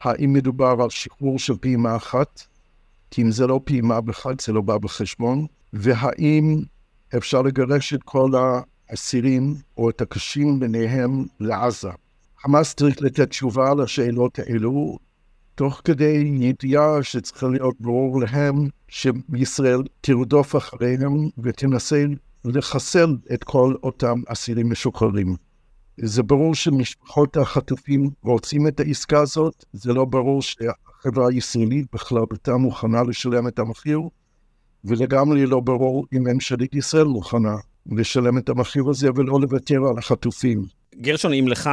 האם 0.01 0.33
מדובר 0.33 0.77
על 0.83 0.91
שחרור 0.91 1.39
של 1.39 1.57
פעימה 1.61 1.97
אחת? 1.97 2.43
כי 3.11 3.23
אם 3.23 3.31
זה 3.31 3.47
לא 3.47 3.61
פעימה 3.65 3.99
אחת, 4.11 4.41
זה 4.41 4.53
לא 4.53 4.61
בא 4.61 4.79
בחשבון. 4.79 5.47
והאם 5.73 6.63
אפשר 7.17 7.43
לגרש 7.43 7.95
את 7.95 8.03
כל 8.03 8.31
האסירים 8.89 9.55
או 9.77 9.91
את 9.91 10.01
הקשים 10.01 10.61
ביניהם 10.61 11.25
לעזה? 11.41 11.89
חמאס 12.39 12.75
צריך 12.75 13.03
לתת 13.03 13.29
תשובה 13.29 13.75
לשאלות 13.75 14.39
האלו, 14.39 14.99
תוך 15.55 15.81
כדי 15.85 16.33
ידיעה 16.41 17.03
שצריך 17.03 17.43
להיות 17.43 17.75
ברור 17.81 18.21
להם 18.21 18.69
שישראל 18.89 19.83
תרדוף 20.01 20.57
אחריהם 20.57 21.29
ותנסה 21.39 22.05
לחסל 22.45 23.17
את 23.35 23.45
כל 23.45 23.75
אותם 23.83 24.21
אסירים 24.27 24.71
משוחררים. 24.71 25.37
זה 25.97 26.23
ברור 26.23 26.55
שמשפחות 26.55 27.37
החטופים 27.37 28.11
רוצים 28.23 28.67
את 28.67 28.81
העסקה 28.81 29.21
הזאת, 29.21 29.65
זה 29.73 29.93
לא 29.93 30.05
ברור 30.05 30.43
שהחברה 30.43 31.29
הישראלית 31.29 31.87
בכלל 31.93 32.23
הייתה 32.31 32.57
מוכנה 32.57 33.03
לשלם 33.03 33.49
את 33.49 33.59
המחיר, 33.59 34.01
ולגמרי 34.85 35.47
לא 35.47 35.61
ברור 35.61 36.07
אם 36.17 36.25
ממשלת 36.25 36.75
ישראל 36.75 37.05
מוכנה 37.05 37.55
לשלם 37.87 38.39
את 38.39 38.49
המחיר 38.49 38.89
הזה 38.89 39.09
ולא 39.17 39.41
לוותר 39.41 39.79
על 39.91 39.99
החטופים. 39.99 40.65
גרשון, 41.01 41.33
אם 41.33 41.49
לך 41.49 41.71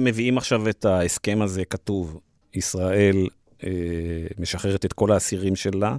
מביאים 0.00 0.38
עכשיו 0.38 0.68
את 0.68 0.84
ההסכם 0.84 1.42
הזה 1.42 1.64
כתוב, 1.64 2.20
ישראל 2.54 3.26
אה, 3.64 3.70
משחררת 4.38 4.84
את 4.84 4.92
כל 4.92 5.12
האסירים 5.12 5.56
שלה, 5.56 5.96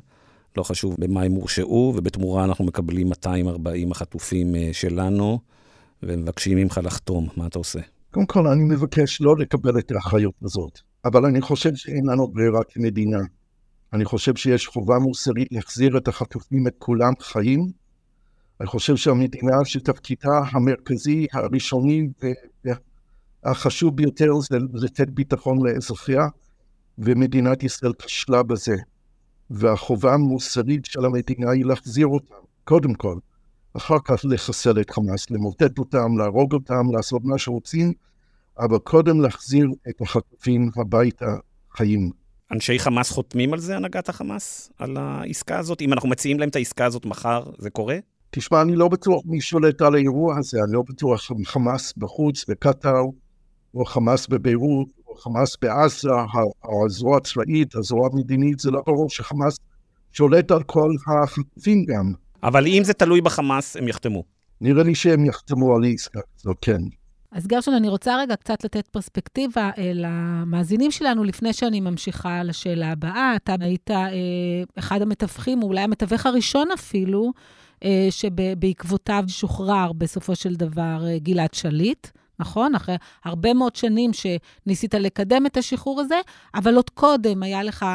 לא 0.57 0.63
חשוב 0.63 0.95
במה 0.99 1.23
הם 1.23 1.31
הורשעו, 1.31 1.93
ובתמורה 1.97 2.43
אנחנו 2.43 2.65
מקבלים 2.65 3.09
240 3.09 3.91
החטופים 3.91 4.55
אה, 4.55 4.69
שלנו, 4.71 5.39
ומבקשים 6.03 6.57
ממך 6.57 6.79
לחתום. 6.83 7.27
מה 7.37 7.47
אתה 7.47 7.59
עושה? 7.59 7.79
קודם 8.11 8.25
כל, 8.25 8.47
אני 8.47 8.63
מבקש 8.63 9.21
לא 9.21 9.37
לקבל 9.37 9.79
את 9.79 9.91
האחריות 9.91 10.33
הזאת, 10.41 10.79
אבל 11.05 11.25
אני 11.25 11.41
חושב 11.41 11.75
שאין 11.75 12.05
לנו 12.05 12.27
ברירה 12.27 12.63
כמדינה. 12.69 13.19
אני 13.93 14.05
חושב 14.05 14.35
שיש 14.35 14.67
חובה 14.67 14.99
מוסרית 14.99 15.47
להחזיר 15.51 15.97
את 15.97 16.07
החטופים, 16.07 16.67
את 16.67 16.75
כולם 16.77 17.13
חיים. 17.19 17.71
אני 18.59 18.67
חושב 18.67 18.95
שהמדינה 18.95 19.65
שתפקידה 19.65 20.41
המרכזי, 20.51 21.27
הראשוני 21.33 22.09
והחשוב 23.43 23.95
ביותר 23.95 24.31
זה 24.49 24.57
לתת 24.73 25.09
ביטחון 25.09 25.67
לאזרחיה, 25.67 26.27
ומדינת 26.97 27.63
ישראל 27.63 27.93
כשלה 27.99 28.43
בזה. 28.43 28.75
והחובה 29.49 30.13
המוסרית 30.13 30.85
של 30.85 31.05
המדינה 31.05 31.51
היא 31.51 31.65
להחזיר 31.65 32.07
אותם, 32.07 32.35
קודם 32.63 32.93
כל. 32.93 33.17
אחר 33.77 33.97
כך 34.05 34.21
לחסל 34.23 34.81
את 34.81 34.89
חמאס, 34.89 35.31
למוטט 35.31 35.79
אותם, 35.79 36.17
להרוג 36.17 36.53
אותם, 36.53 36.91
לעשות 36.95 37.21
מה 37.23 37.37
שרוצים, 37.37 37.93
אבל 38.59 38.77
קודם 38.77 39.21
להחזיר 39.21 39.67
את 39.89 40.01
החטופים 40.01 40.69
הביתה 40.75 41.35
חיים. 41.77 42.11
אנשי 42.51 42.79
חמאס 42.79 43.11
חותמים 43.11 43.53
על 43.53 43.59
זה, 43.59 43.75
הנהגת 43.75 44.09
החמאס? 44.09 44.71
על 44.77 44.97
העסקה 44.97 45.59
הזאת? 45.59 45.81
אם 45.81 45.93
אנחנו 45.93 46.09
מציעים 46.09 46.39
להם 46.39 46.49
את 46.49 46.55
העסקה 46.55 46.85
הזאת 46.85 47.05
מחר, 47.05 47.43
זה 47.57 47.69
קורה? 47.69 47.97
תשמע, 48.31 48.61
אני 48.61 48.75
לא 48.75 48.87
בטוח 48.87 49.21
מי 49.25 49.41
שולט 49.41 49.81
על 49.81 49.95
האירוע 49.95 50.37
הזה, 50.37 50.57
אני 50.63 50.73
לא 50.73 50.83
בטוח 50.89 51.31
אם 51.31 51.45
חמאס 51.45 51.93
בחוץ, 51.97 52.45
בקטאר, 52.49 53.03
או 53.75 53.85
חמאס 53.85 54.27
בביירות, 54.27 54.87
או 55.07 55.15
חמאס 55.15 55.57
בעזה, 55.61 56.09
הזרוע 56.85 57.17
הצבאית, 57.17 57.75
הזרוע 57.75 58.09
המדינית, 58.13 58.59
זה 58.59 58.71
לא 58.71 58.81
ברור 58.87 59.09
שחמאס 59.09 59.57
שולט 60.11 60.51
על 60.51 60.63
כל 60.63 60.91
החטופים 61.07 61.85
גם. 61.85 62.13
אבל 62.43 62.67
אם 62.67 62.81
זה 62.83 62.93
תלוי 62.93 63.21
בחמאס, 63.21 63.77
הם 63.77 63.87
יחתמו. 63.87 64.23
נראה 64.61 64.83
לי 64.83 64.95
שהם 64.95 65.25
יחתמו 65.25 65.75
על 65.75 65.81
עסקה 65.93 66.19
כזאת, 66.39 66.57
כן. 66.61 66.81
אז 67.31 67.47
גרשון, 67.47 67.73
אני 67.73 67.89
רוצה 67.89 68.17
רגע 68.17 68.35
קצת 68.35 68.63
לתת 68.63 68.87
פרספקטיבה 68.87 69.69
אה, 69.77 69.91
למאזינים 69.93 70.91
שלנו 70.91 71.23
לפני 71.23 71.53
שאני 71.53 71.79
ממשיכה 71.79 72.43
לשאלה 72.43 72.91
הבאה. 72.91 73.35
אתה 73.35 73.55
היית 73.59 73.91
אה, 73.91 74.07
אחד 74.79 75.01
המתווכים, 75.01 75.63
אולי 75.63 75.81
המתווך 75.81 76.25
הראשון 76.25 76.67
אפילו, 76.73 77.31
אה, 77.83 78.07
שבעקבותיו 78.09 79.23
שוחרר 79.27 79.91
בסופו 79.93 80.35
של 80.35 80.55
דבר 80.55 81.05
אה, 81.07 81.19
גלעד 81.19 81.53
שליט. 81.53 82.07
נכון? 82.39 82.75
אחרי 82.75 82.95
הרבה 83.25 83.53
מאוד 83.53 83.75
שנים 83.75 84.11
שניסית 84.13 84.93
לקדם 84.93 85.45
את 85.45 85.57
השחרור 85.57 86.01
הזה, 86.01 86.19
אבל 86.55 86.75
עוד 86.75 86.89
קודם 86.89 87.43
היה 87.43 87.63
לך, 87.63 87.85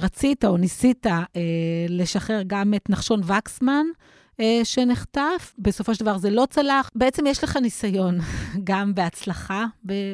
רצית 0.00 0.44
או 0.44 0.56
ניסית 0.56 1.06
אה, 1.06 1.22
לשחרר 1.88 2.42
גם 2.46 2.74
את 2.74 2.90
נחשון 2.90 3.20
וקסמן, 3.24 3.86
אה, 4.40 4.60
שנחטף. 4.64 5.54
בסופו 5.58 5.94
של 5.94 6.00
דבר 6.04 6.18
זה 6.18 6.30
לא 6.30 6.46
צלח. 6.50 6.90
בעצם 6.94 7.26
יש 7.26 7.44
לך 7.44 7.56
ניסיון 7.56 8.18
גם 8.64 8.94
בהצלחה 8.94 9.66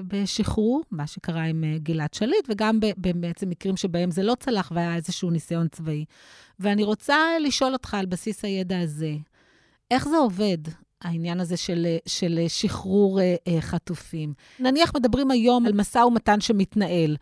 בשחרור, 0.08 0.82
מה 0.90 1.06
שקרה 1.06 1.42
עם 1.42 1.64
אה, 1.64 1.78
גלעד 1.78 2.14
שליט, 2.14 2.46
וגם 2.48 2.78
בעצם 2.96 3.50
מקרים 3.50 3.76
שבהם 3.76 4.10
זה 4.10 4.22
לא 4.22 4.34
צלח 4.40 4.72
והיה 4.74 4.96
איזשהו 4.96 5.30
ניסיון 5.30 5.68
צבאי. 5.68 6.04
ואני 6.60 6.84
רוצה 6.84 7.16
לשאול 7.40 7.72
אותך 7.72 7.94
על 7.94 8.06
בסיס 8.06 8.44
הידע 8.44 8.80
הזה, 8.80 9.12
איך 9.90 10.08
זה 10.08 10.16
עובד? 10.16 10.58
העניין 11.02 11.40
הזה 11.40 11.56
של, 11.56 11.86
של 12.06 12.40
שחרור 12.48 13.20
אה, 13.20 13.60
חטופים. 13.60 14.34
נניח 14.58 14.92
מדברים 14.94 15.30
היום 15.30 15.66
על 15.66 15.72
משא 15.72 15.98
ומתן 15.98 16.40
שמתנהל. 16.40 17.16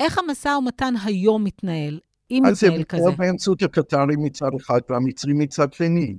איך 0.00 0.18
המשא 0.18 0.48
ומתן 0.48 0.94
היום 1.04 1.44
מתנהל, 1.44 2.00
אם 2.30 2.42
מתנהל 2.42 2.54
כזה? 2.54 2.66
אז 2.66 2.78
זה 3.02 3.10
מתנהל 3.10 3.14
באמצעות 3.16 3.62
הקטרים 3.62 4.22
מצד 4.22 4.50
אחד 4.60 4.80
והמצרים 4.88 5.38
מצד 5.38 5.72
שני. 5.72 6.16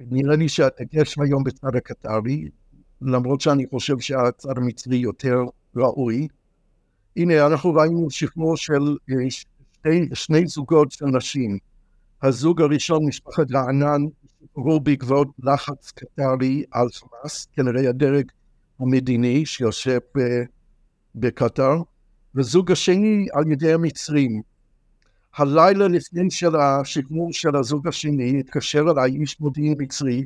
נראה 0.00 0.36
לי 0.36 0.48
שהדגש 0.48 1.18
היום 1.18 1.44
בצד 1.44 1.76
הקטרי, 1.76 2.48
למרות 3.02 3.40
שאני 3.40 3.66
חושב 3.70 3.98
שהצד 3.98 4.58
המצרי 4.58 4.96
יותר 4.96 5.42
ראוי. 5.76 6.28
הנה, 7.16 7.46
אנחנו 7.46 7.74
ראינו 7.74 8.10
שחרור 8.10 8.56
של 8.56 8.96
אה, 9.10 9.30
שני, 9.30 10.08
שני 10.14 10.46
זוגות 10.46 10.92
של 10.92 11.06
נשים. 11.06 11.58
הזוג 12.22 12.62
הראשון, 12.62 13.06
משפחת 13.06 13.46
רענן, 13.52 14.02
שחררו 14.52 14.80
בעקבות 14.80 15.28
לחץ 15.42 15.90
קטרי 15.90 16.64
על 16.70 16.86
חמאס, 16.92 17.46
כנראה 17.52 17.88
הדרג 17.88 18.24
המדיני 18.80 19.46
שיושב 19.46 19.98
בקטר, 21.14 21.76
וזוג 22.36 22.72
השני 22.72 23.26
על 23.32 23.52
ידי 23.52 23.72
המצרים. 23.72 24.42
הלילה 25.36 25.88
לפני 25.88 26.30
של 26.30 26.56
השחרור 26.56 27.32
של 27.32 27.56
הזוג 27.56 27.88
השני, 27.88 28.40
התקשר 28.40 28.84
אליי 28.90 29.20
איש 29.20 29.40
מודיעין 29.40 29.74
מצרי, 29.78 30.24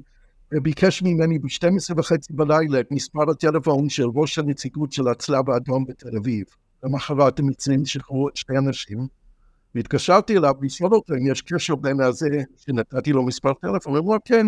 וביקש 0.55 1.03
ממני 1.03 1.39
ב-12 1.39 1.95
וחצי 1.97 2.33
בלילה 2.33 2.81
את 2.81 2.87
מספר 2.91 3.31
הטלפון 3.31 3.89
של 3.89 4.07
ראש 4.15 4.39
הנציגות 4.39 4.93
של 4.93 5.09
הצלב 5.09 5.51
האדום 5.51 5.85
בתל 5.85 6.17
אביב. 6.17 6.45
למחרת 6.85 7.39
המצרים 7.39 7.87
שחררו 7.87 8.29
את 8.29 8.37
שתי 8.37 8.59
אנשים, 8.59 9.07
והתקשרתי 9.75 10.37
אליו 10.37 10.55
לשאול 10.63 10.95
אותו 10.95 11.15
אם 11.15 11.27
יש 11.27 11.43
קשר 11.43 11.75
בין 11.75 12.01
הזה 12.01 12.29
שנתתי 12.57 13.13
לו 13.13 13.27
מספר 13.27 13.53
טלפון, 13.55 13.97
הוא 13.97 14.07
אמר 14.07 14.17
כן. 14.25 14.47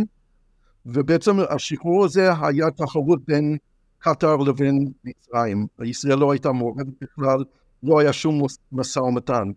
ובעצם 0.87 1.37
השחרור 1.51 2.05
הזה 2.05 2.33
היה 2.43 2.71
תחרות 2.71 3.21
בין 3.27 3.57
קטאר 4.01 4.37
לבין 4.37 4.93
מצרים. 5.05 5.67
ישראל 5.85 6.19
לא 6.19 6.33
הייתה 6.33 6.53
מעורבת 6.53 6.87
בכלל, 7.01 7.45
לא 7.83 8.01
היה 8.01 8.13
שום 8.13 8.47
משא 8.73 8.99
ומתן. 8.99 9.51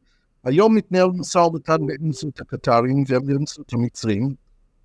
היום 0.44 0.76
מתנהל 0.76 1.08
משא 1.08 1.38
ומתן 1.38 1.78
באמצעות 1.86 2.40
הקטרים 2.42 3.04
ובאמצעות 3.10 3.74
המצרים. 3.74 4.30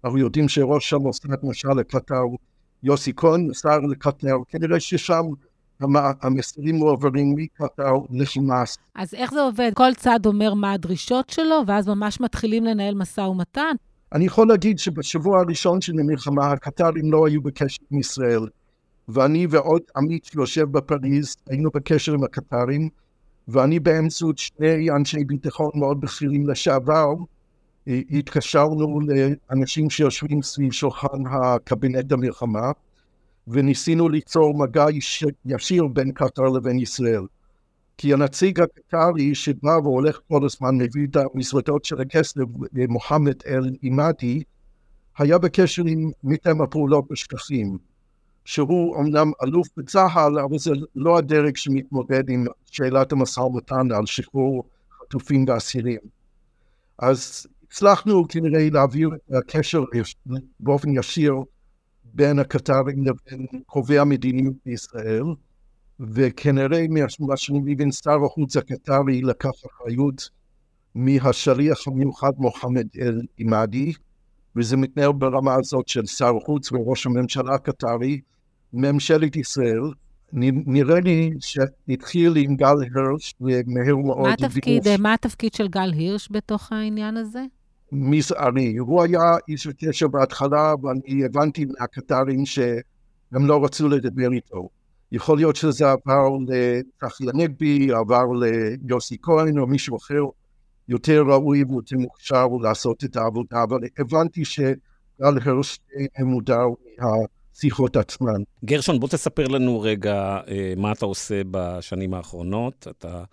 אנחנו 0.05 0.19
יודעים 0.19 0.49
שראש 0.49 0.93
המוסד 0.93 1.29
למשל 1.43 1.69
לקטר, 1.69 2.23
יוסי 2.83 3.13
כהן, 3.17 3.47
נסע 3.51 3.79
לקטר, 3.91 4.37
כנראה 4.49 4.81
ששם 4.81 5.23
המסרים 6.23 6.75
מועברים 6.75 7.35
מקטר 7.37 7.93
לחמאס. 8.11 8.79
אז 8.95 9.15
איך 9.15 9.33
זה 9.33 9.43
עובד? 9.43 9.71
כל 9.75 9.95
צד 9.97 10.21
אומר 10.27 10.55
מה 10.55 10.73
הדרישות 10.73 11.31
שלו, 11.31 11.63
ואז 11.67 11.89
ממש 11.89 12.21
מתחילים 12.21 12.65
לנהל 12.65 12.95
משא 12.95 13.21
ומתן? 13.21 13.75
אני 14.13 14.25
יכול 14.25 14.49
להגיד 14.49 14.79
שבשבוע 14.79 15.41
הראשון 15.41 15.81
של 15.81 15.93
המלחמה, 16.01 16.53
הקטרים 16.53 17.13
לא 17.13 17.27
היו 17.27 17.43
בקשר 17.43 17.83
עם 17.91 17.99
ישראל. 17.99 18.41
ואני 19.09 19.47
ועוד 19.51 19.83
עמית 19.97 20.25
שיושב 20.25 20.65
בפריז, 20.71 21.37
היינו 21.47 21.71
בקשר 21.75 22.15
עם 22.15 22.25
הקטרים. 22.25 22.89
ואני 23.49 23.81
באמצעות 23.81 24.39
שני 24.39 24.91
אנשי 24.91 25.25
ביטחון 25.25 25.71
מאוד 25.75 26.01
בכירים 26.01 26.49
לשעבר, 26.49 27.15
התקשרנו 27.87 29.01
לאנשים 29.01 29.91
שיושבים 29.91 30.43
סביב 30.43 30.73
שולחן 30.73 31.27
הקבינט 31.31 32.13
המלחמה, 32.13 32.73
וניסינו 33.49 34.09
ליצור 34.09 34.59
מגע 34.59 34.87
ישיר 35.45 35.87
בין 35.87 36.13
קטר 36.13 36.43
לבין 36.43 36.79
ישראל. 36.79 37.23
כי 37.99 38.13
הנציג 38.13 38.61
הקטרי 38.61 39.35
שבא 39.35 39.79
והולך 39.83 40.21
כל 40.29 40.45
הזמן, 40.45 40.77
מביא 40.77 41.07
את 41.11 41.17
המזוודות 41.17 41.85
של 41.85 42.01
הכסף, 42.01 42.41
מוחמד 42.89 43.35
אל-אימאדי, 43.47 44.43
היה 45.19 45.39
בקשר 45.39 45.83
עם 45.87 46.11
מתאם 46.25 46.63
הפעולות 46.63 47.05
בשטחים. 47.11 47.79
שהוא 48.49 48.97
אמנם 48.97 49.33
אלוף 49.45 49.69
בצה"ל, 49.77 50.39
אבל 50.39 50.59
זה 50.59 50.71
לא 50.95 51.19
הדרג 51.19 51.57
שמתמודד 51.57 52.31
עם 52.31 52.47
שאלת 52.67 53.13
המשא 53.13 53.41
ומתן 53.41 53.93
על 53.93 54.07
שחרור 54.07 54.69
חטופים 55.01 55.45
ואסירים. 55.49 55.99
אז 56.99 57.47
הצלחנו 57.67 58.29
כנראה 58.29 58.69
להעביר 58.73 59.11
את 59.15 59.35
הקשר 59.35 59.85
באופן 60.61 60.89
ישיר 60.97 61.35
בין 62.05 62.39
הקטרים 62.39 63.05
לבין 63.05 63.47
קובעי 63.67 63.99
המדיניות 63.99 64.55
בישראל, 64.67 65.25
וכנראה 66.01 66.87
ממה 66.91 67.37
שאני 67.37 67.61
מבין 67.65 67.93
שר 67.93 68.25
החוץ 68.25 68.57
הקטרי 68.57 69.23
לקח 69.23 69.51
אחריות 69.67 70.31
מהשליח 70.95 71.89
המיוחד 71.89 72.33
מוחמד 72.37 72.87
אל-עימאדי, 73.01 73.93
וזה 74.57 74.77
מתנהל 74.77 75.13
ברמה 75.13 75.55
הזאת 75.55 75.89
של 75.89 76.07
שר 76.07 76.37
החוץ 76.37 76.73
וראש 76.73 77.07
הממשלה 77.07 77.55
הקטרי, 77.55 78.21
ממשלת 78.73 79.37
ישראל, 79.37 79.81
נראה 80.33 81.01
לי 81.01 81.31
שהתחיל 81.41 82.37
עם 82.37 82.57
גל 82.57 82.75
הירש, 82.81 83.35
ומהר 83.41 83.97
מאוד... 83.97 84.27
מה 84.27 84.33
התפקיד, 84.33 84.83
מה 84.99 85.15
התפקיד 85.15 85.55
של 85.55 85.69
גל 85.69 85.93
הירש 85.93 86.29
בתוך 86.31 86.73
העניין 86.73 87.17
הזה? 87.17 87.45
מזערי. 87.93 88.77
הוא 88.77 89.03
היה 89.03 89.37
איש 89.49 89.67
הקשר 89.67 90.09
בהתחלה, 90.09 90.75
ואני 90.83 91.25
הבנתי 91.25 91.65
מהקטרים 91.65 92.47
שהם 92.47 93.47
לא 93.47 93.65
רצו 93.65 93.89
לדבר 93.89 94.33
איתו. 94.33 94.69
יכול 95.13 95.37
להיות 95.39 95.57
שזה 95.57 95.91
עבר 95.91 96.29
לצחי 96.49 97.25
הנגבי, 97.35 97.93
עבר 97.93 98.25
ליוסי 98.33 99.17
כהן 99.23 99.59
או 99.59 99.67
מישהו 99.67 99.97
אחר 99.97 100.23
יותר 100.89 101.23
ראוי 101.23 101.65
ויותר 101.65 101.97
מוכשר 101.97 102.47
לעשות 102.63 103.05
את 103.05 103.17
העבודה, 103.17 103.63
אבל 103.63 103.79
הבנתי 103.99 104.45
שגל 104.45 105.39
הירש 105.45 105.79
מודר 106.19 106.67
מה... 106.99 107.07
השיחות 107.59 107.97
עצמן. 107.97 108.43
גרשון, 108.65 109.01
בוא 109.01 109.09
תספר 109.09 109.49
לנו 109.49 109.81
רגע 109.81 110.41
אה, 110.49 110.75
מה 110.77 110.93
אתה 110.93 111.07
עושה 111.07 111.43
בשנים 111.51 112.15
האחרונות. 112.15 112.87
אתה 112.91 113.25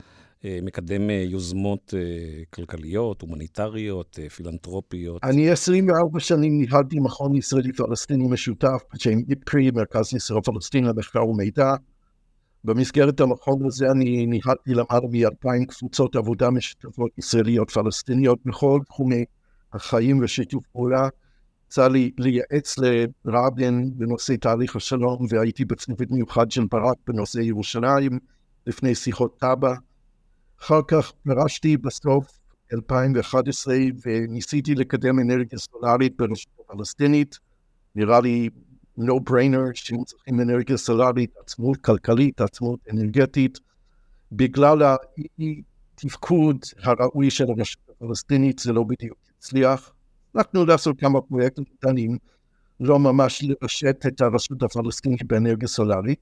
אה, 0.46 0.60
מקדם 0.62 1.10
אה, 1.10 1.24
יוזמות 1.28 1.94
כלכליות, 2.50 3.22
הומניטריות, 3.22 4.20
פילנטרופיות. 4.36 5.24
אני 5.24 5.50
24 5.50 6.20
שנים 6.20 6.58
ניהלתי 6.58 7.00
מכון 7.00 7.36
ישראלי 7.36 7.74
פלסטיני 7.74 8.28
משותף, 8.28 8.82
בשם 8.94 9.18
איפרי, 9.30 9.72
מרכז 9.72 10.14
ישראל 10.14 10.42
פלסטיני 10.42 10.88
למחקר 10.88 11.26
ומידע. 11.26 11.74
במסגרת 12.64 13.20
המכון 13.20 13.66
הזה 13.66 13.86
אני 13.92 14.26
ניהלתי 14.26 14.74
למעלה 14.74 15.08
מ-2,000 15.12 15.66
קבוצות 15.68 16.16
עבודה 16.16 16.50
משותפות 16.50 17.12
ישראליות 17.18 17.70
פלסטיניות 17.70 18.40
בכל 18.46 18.80
תחומי 18.86 19.26
החיים 19.74 20.20
ושיתוף 20.24 20.64
פעולה. 20.72 21.10
יצא 21.68 21.88
לי 21.88 22.12
לייעץ 22.18 22.76
לרבין 23.26 23.92
בנושא 23.96 24.36
תהליך 24.36 24.76
השלום, 24.76 25.26
והייתי 25.30 25.66
בצוות 25.66 26.12
מיוחד 26.12 26.52
של 26.52 26.66
ברק 26.72 26.98
בנושא 27.08 27.40
ירושלים, 27.40 28.20
לפני 28.68 28.96
שיחות 28.96 29.40
טאבה. 29.40 29.76
אחר 30.62 30.80
כך 30.88 31.12
פרשתי 31.24 31.78
בסוף 31.78 32.40
2011 32.74 33.76
וניסיתי 34.06 34.76
לקדם 34.76 35.20
אנרגיה 35.20 35.60
סולארית 35.60 36.18
ברשות 36.18 36.52
הפלסטינית. 36.60 37.40
נראה 37.96 38.22
לי 38.22 38.50
no 39.00 39.30
brainer 39.30 39.72
שהם 39.74 40.04
צריכים 40.04 40.42
אנרגיה 40.42 40.78
סולארית, 40.78 41.34
עצמאות 41.42 41.78
כלכלית, 41.78 42.42
עצמאות 42.42 42.80
אנרגטית. 42.92 43.60
בגלל 44.32 44.82
האי 44.82 45.62
תפקוד 45.96 46.58
הראוי 46.84 47.32
של 47.32 47.46
הרשות 47.50 47.90
הפלסטינית 47.90 48.60
זה 48.60 48.74
לא 48.74 48.84
בדיוק 48.84 49.18
הצליח. 49.38 49.95
הצלחנו 50.36 50.66
לעשות 50.66 51.00
כמה 51.00 51.22
פרויקטים 51.22 51.64
קטנים, 51.64 52.18
לא 52.80 53.00
ממש 53.00 53.44
לרשת 53.44 54.06
את 54.08 54.22
הרשות 54.22 54.64
הפלסטינית 54.64 55.24
באנרגיה 55.24 55.68
סולארית. 55.68 56.20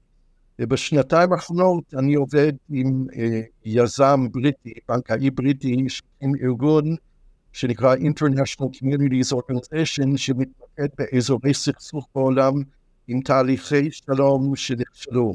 ובשנתיים 0.58 1.32
האחרונות 1.32 1.94
אני 1.94 2.14
עובד 2.14 2.52
עם 2.70 3.06
אה, 3.16 3.40
יזם 3.64 4.26
בריטי, 4.30 4.72
בנקאי 4.88 5.30
בריטי, 5.30 5.76
עם 6.20 6.32
ארגון 6.42 6.96
שנקרא 7.52 7.96
International 7.96 8.66
Communities 8.76 9.36
Organization, 9.36 10.16
שמתמקד 10.16 10.88
באזורי 10.98 11.54
סכסוך 11.54 12.08
בעולם 12.14 12.52
עם 13.08 13.20
תהליכי 13.20 13.90
שלום 13.90 14.56
שנכשלו. 14.56 15.34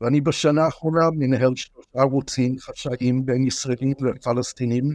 ואני 0.00 0.20
בשנה 0.20 0.64
האחרונה 0.64 1.10
מנהל 1.14 1.56
שלושה 1.56 1.88
ערוצים 1.94 2.58
חשאיים 2.58 3.26
בין 3.26 3.46
ישראלים 3.46 3.92
ופלסטינים, 4.02 4.94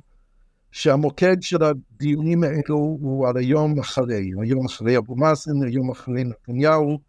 שהמוקד 0.77 1.38
של 1.41 1.57
הדיונים 1.63 2.43
האלו 2.43 2.77
הוא 3.01 3.27
על 3.27 3.38
היום 3.38 3.79
אחרי, 3.79 4.31
היום 4.41 4.65
אחרי 4.65 4.98
אבו 4.98 5.15
מאזן, 5.15 5.63
היום 5.63 5.91
אחרי 5.91 6.24
נתניהו, 6.24 7.00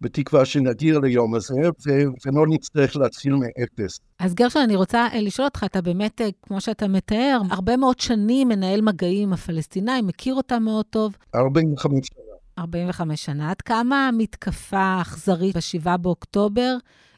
בתקווה 0.00 0.44
שנגיע 0.44 0.98
ליום 0.98 1.34
הזה, 1.34 1.54
ו- 1.54 2.26
ולא 2.26 2.46
נצטרך 2.48 2.96
להתחיל 2.96 3.34
מאפס. 3.34 4.00
אז 4.18 4.34
גרשון, 4.34 4.62
אני 4.62 4.76
רוצה 4.76 5.06
אה, 5.12 5.20
לשאול 5.20 5.46
אותך, 5.46 5.64
אתה 5.64 5.82
באמת, 5.82 6.20
אה, 6.20 6.28
כמו 6.42 6.60
שאתה 6.60 6.88
מתאר, 6.88 7.40
הרבה 7.50 7.76
מאוד 7.76 8.00
שנים 8.00 8.48
מנהל 8.48 8.80
מגעים 8.80 9.28
עם 9.28 9.32
הפלסטינאים, 9.32 10.06
מכיר 10.06 10.34
אותם 10.34 10.62
מאוד 10.62 10.84
טוב. 10.90 11.16
45 11.34 12.06
שנה. 12.06 12.62
45 12.62 13.24
שנה. 13.24 13.50
עד 13.50 13.60
כמה 13.60 14.08
המתקפה 14.08 14.78
האכזרית 14.78 15.56
ב-7 15.56 15.96
באוקטובר 15.96 16.76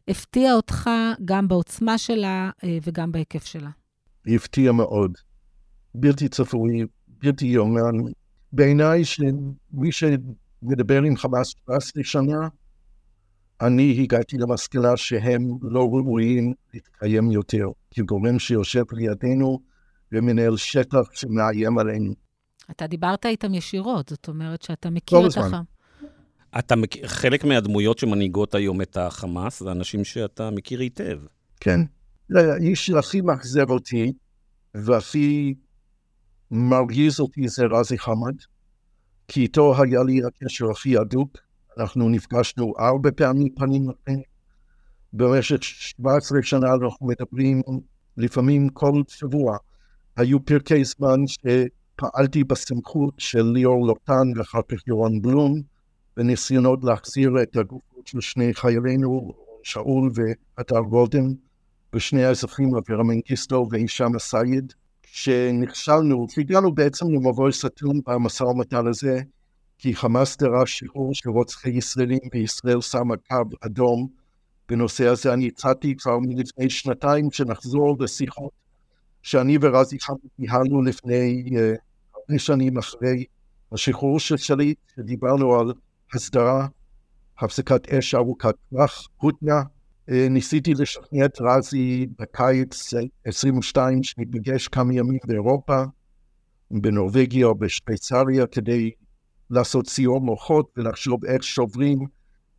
הפתיעה 0.08 0.54
אותך 0.54 0.90
גם 1.24 1.48
בעוצמה 1.48 1.98
שלה 1.98 2.50
אה, 2.64 2.78
וגם 2.82 3.12
בהיקף 3.12 3.44
שלה? 3.44 3.70
היא 4.26 4.36
הפתיעה 4.36 4.72
מאוד. 4.72 5.29
בלתי 5.94 6.28
צפוי, 6.28 6.86
בלתי 7.08 7.46
יאומן. 7.46 8.12
בעיניי 8.52 9.04
שמי 9.04 9.92
שמדבר 9.92 11.02
עם 11.02 11.16
חמאס 11.16 11.48
17 11.48 12.04
שנה, 12.04 12.48
אני 13.60 14.02
הגעתי 14.02 14.38
למסקנה 14.38 14.96
שהם 14.96 15.42
לא 15.62 15.88
ראויים 15.88 16.52
להתקיים 16.74 17.30
יותר, 17.30 17.66
כגורם 17.90 18.38
שיושב 18.38 18.84
לידינו 18.92 19.60
ומנהל 20.12 20.56
שטח 20.56 21.12
שמאיים 21.12 21.78
עלינו. 21.78 22.12
אתה 22.70 22.86
דיברת 22.86 23.26
איתם 23.26 23.54
ישירות, 23.54 24.08
זאת 24.08 24.28
אומרת 24.28 24.62
שאתה 24.62 24.90
מכיר 24.90 25.26
את 25.26 25.36
החם. 25.36 25.62
אתה 26.58 26.76
מכיר, 26.76 27.06
חלק 27.06 27.44
מהדמויות 27.44 27.98
שמנהיגות 27.98 28.54
היום 28.54 28.82
את 28.82 28.96
החמאס, 28.96 29.62
זה 29.62 29.70
אנשים 29.70 30.04
שאתה 30.04 30.50
מכיר 30.50 30.80
היטב. 30.80 31.18
כן. 31.60 31.80
האיש 32.34 32.86
שהכי 32.86 33.20
מאכזב 33.20 33.70
אותי 33.70 34.12
והכי 34.74 35.54
מרגיז 36.50 37.20
אותי 37.20 37.48
זה 37.48 37.64
רזי 37.70 37.98
חמד, 37.98 38.34
כי 39.28 39.40
איתו 39.40 39.82
היה 39.82 40.02
לי 40.02 40.20
הקשר 40.24 40.70
הכי 40.70 40.96
הדוק. 40.96 41.36
אנחנו 41.78 42.08
נפגשנו 42.08 42.74
ארבע 42.78 43.10
פעמים 43.16 43.48
פנים 43.54 43.90
לפנים. 43.90 44.22
במשך 45.12 45.62
17 45.62 46.42
שנה 46.42 46.74
אנחנו 46.74 47.06
מדברים 47.06 47.62
לפעמים 48.16 48.68
כל 48.68 49.02
שבוע. 49.08 49.56
היו 50.16 50.44
פרקי 50.44 50.84
זמן 50.84 51.16
שפעלתי 51.26 52.44
בסמכות 52.44 53.14
של 53.18 53.42
ליאור 53.42 53.86
לוטן 53.86 54.28
ואחר 54.36 54.60
כך 54.68 54.86
יורן 54.86 55.22
בלום, 55.22 55.60
בניסיונות 56.16 56.84
להחזיר 56.84 57.30
את 57.42 57.56
הגופות 57.56 58.06
של 58.06 58.20
שני 58.20 58.54
חיילינו, 58.54 59.32
שאול 59.62 60.10
ואתר 60.14 60.80
גולדן, 60.80 61.26
ושני 61.94 62.24
האזרחים 62.24 62.76
אבירה 62.76 63.02
מנגיסטו 63.02 63.66
והישאם 63.70 64.16
א-סייד, 64.16 64.72
שנכשלנו, 65.12 66.26
והגענו 66.36 66.74
בעצם 66.74 67.06
למבוי 67.10 67.52
סתום 67.52 68.00
במשא 68.06 68.44
ומתן 68.44 68.86
הזה, 68.86 69.20
כי 69.78 69.94
חמאס 69.94 70.36
דרש 70.36 70.78
שחרור 70.78 71.14
של 71.14 71.30
רוצחי 71.30 71.70
ישראלים 71.70 72.18
וישראל 72.34 72.80
שמה 72.80 73.16
קו 73.16 73.36
אדום 73.60 74.08
בנושא 74.68 75.06
הזה. 75.08 75.32
אני 75.32 75.48
הצעתי 75.48 75.96
כבר 75.96 76.18
מלפני 76.18 76.70
שנתיים 76.70 77.30
שנחזור 77.30 77.96
לשיחות 78.00 78.50
שאני 79.22 79.58
ורזי 79.60 80.00
חמד 80.00 80.18
ניהלנו 80.38 80.82
לפני 80.82 81.44
אה, 81.56 81.74
הרבה 82.14 82.34
uh, 82.34 82.38
שנים 82.38 82.78
אחרי 82.78 83.24
השחרור 83.72 84.20
של 84.20 84.36
שליט, 84.36 84.78
שדיברנו 84.96 85.60
על 85.60 85.72
הסדרה, 86.14 86.66
הפסקת 87.38 87.88
אש 87.88 88.14
ארוכת 88.14 88.54
טווח, 88.70 89.08
הותנה. 89.16 89.62
Uh, 90.10 90.12
ניסיתי 90.30 90.74
לשכנע 90.74 91.24
את 91.24 91.40
רזי 91.40 92.06
בקיץ 92.18 92.94
22 93.24 94.02
שנתפגש 94.02 94.68
כמה 94.68 94.94
ימים 94.94 95.18
באירופה, 95.26 95.82
בנורבגיה 96.70 97.46
או 97.46 97.54
בשוויצריה, 97.54 98.46
כדי 98.46 98.90
לעשות 99.50 99.88
סיור 99.88 100.20
מוחות 100.20 100.70
ולחשוב 100.76 101.24
איך 101.24 101.42
שוברים 101.42 101.98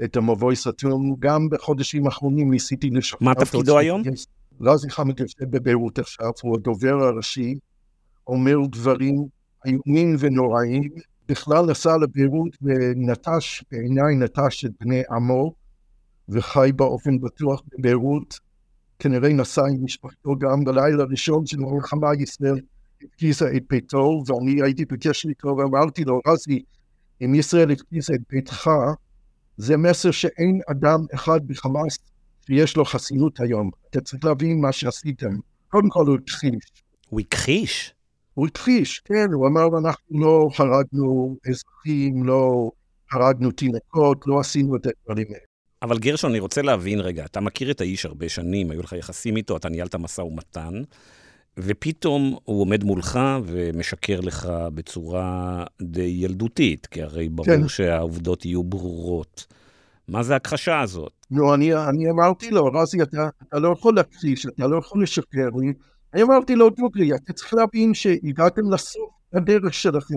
את 0.04 0.18
המבוי 0.18 0.56
סתום. 0.56 1.16
גם 1.20 1.50
בחודשים 1.50 2.06
האחרונים 2.06 2.52
ניסיתי 2.52 2.90
לשכנע 2.90 3.30
מה 3.30 3.36
תפקידו 3.36 3.78
היום? 3.78 4.02
רזי 4.62 4.90
חמד 4.90 5.20
יושב 5.20 5.46
בביירות 5.50 6.00
עכשיו, 6.00 6.32
הוא 6.42 6.58
הדובר 6.58 7.04
הראשי, 7.04 7.56
אומר 8.28 8.58
דברים 8.70 9.26
איומים 9.66 10.16
ונוראים. 10.20 10.84
בכלל 11.28 11.66
נסע 11.66 11.98
לביירות 11.98 12.58
ונטש, 12.62 13.64
בעיניי 13.72 14.16
נטש 14.16 14.66
את 14.66 14.72
בני 14.80 15.02
עמו, 15.12 15.54
וחי 16.32 16.72
באופן 16.76 17.22
בטוח 17.22 17.62
בביירות. 17.72 18.40
כנראה 19.00 19.30
נסע 19.30 19.62
עם 19.62 19.86
משפחתו 19.86 20.36
גם 20.38 20.64
בלילה 20.64 21.04
הראשון 21.04 21.46
של 21.46 21.58
המלחמה 21.58 22.08
ישראל 22.20 22.60
הפגיזה 23.04 23.46
את 23.56 23.64
ביתו, 23.70 24.24
ואני 24.28 24.62
הייתי 24.62 24.86
בקשר 24.86 25.30
איתו 25.30 25.48
ואמרתי 25.48 26.04
לו, 26.04 26.22
רזי, 26.28 26.64
אם 27.22 27.36
ישראל 27.36 27.72
הפגיזה 27.72 28.14
את 28.14 28.22
ביתך, 28.30 28.70
זה 29.58 29.78
מסר 29.78 30.12
שאין 30.12 30.60
אדם 30.72 31.00
אחד 31.14 31.48
בחמאס 31.48 31.98
שיש 32.46 32.78
לו 32.78 32.86
חסינות 32.86 33.40
היום. 33.40 33.70
אתה 33.90 34.02
צריך 34.02 34.26
להבין 34.26 34.62
מה 34.62 34.72
שעשיתם. 34.72 35.36
קודם 35.70 35.90
כל 35.90 36.06
הוא 36.08 36.18
הכחיש. 36.24 36.72
הוא 37.10 37.20
הכחיש? 37.20 37.94
הוא 38.34 38.48
הכחיש, 38.48 39.00
כן, 39.00 39.28
הוא 39.34 39.48
אמר, 39.48 39.80
אנחנו 39.80 40.20
לא 40.20 40.50
הרגנו 40.58 41.38
אזרחים, 41.50 42.24
לא 42.24 42.72
הרגנו 43.12 43.52
תינוקות, 43.52 44.28
לא 44.28 44.40
עשינו 44.40 44.76
את 44.76 44.86
הדברים 44.86 45.28
האלה. 45.28 45.51
אבל 45.82 45.98
גרשון, 45.98 46.32
אני 46.32 46.40
רוצה 46.40 46.62
להבין 46.62 47.00
רגע, 47.00 47.26
אתה 47.26 47.40
מכיר 47.40 47.72
את 47.72 47.82
האיש 47.82 48.06
הרבה 48.06 48.30
שנים, 48.30 48.72
היו 48.72 48.82
לך 48.82 48.94
יחסים 48.94 49.38
איתו, 49.38 49.58
אתה 49.58 49.70
ניהלת 49.70 49.96
משא 49.96 50.22
ומתן, 50.22 50.82
ופתאום 51.58 52.38
הוא 52.44 52.62
עומד 52.62 52.84
מולך 52.84 53.20
ומשקר 53.46 54.20
לך 54.20 54.50
בצורה 54.74 55.64
די 55.82 56.18
ילדותית, 56.20 56.86
כי 56.86 57.02
הרי 57.02 57.30
ברור 57.30 57.46
כן. 57.46 57.68
שהעובדות 57.68 58.46
יהיו 58.46 58.64
ברורות. 58.64 59.46
מה 60.08 60.24
זה 60.24 60.34
ההכחשה 60.34 60.82
הזאת? 60.82 61.12
נו, 61.32 61.54
אני, 61.54 61.76
אני 61.76 62.10
אמרתי 62.10 62.52
לו, 62.52 62.66
רזי, 62.66 63.02
אתה, 63.02 63.30
אתה 63.48 63.60
לא 63.60 63.70
יכול 63.70 63.96
להכחיש, 63.96 64.46
אתה 64.46 64.68
לא 64.68 64.78
יכול 64.78 65.04
לשקר 65.04 65.50
לי. 65.60 65.74
אני 66.14 66.24
אמרתי 66.24 66.56
לו, 66.56 66.70
דוגרי, 66.70 67.16
אתה 67.16 67.34
צריך 67.34 67.54
להבין 67.54 67.94
שהגעתם 67.94 68.72
לסוף 68.74 69.10
הדרך 69.34 69.74
שלכם. 69.74 70.16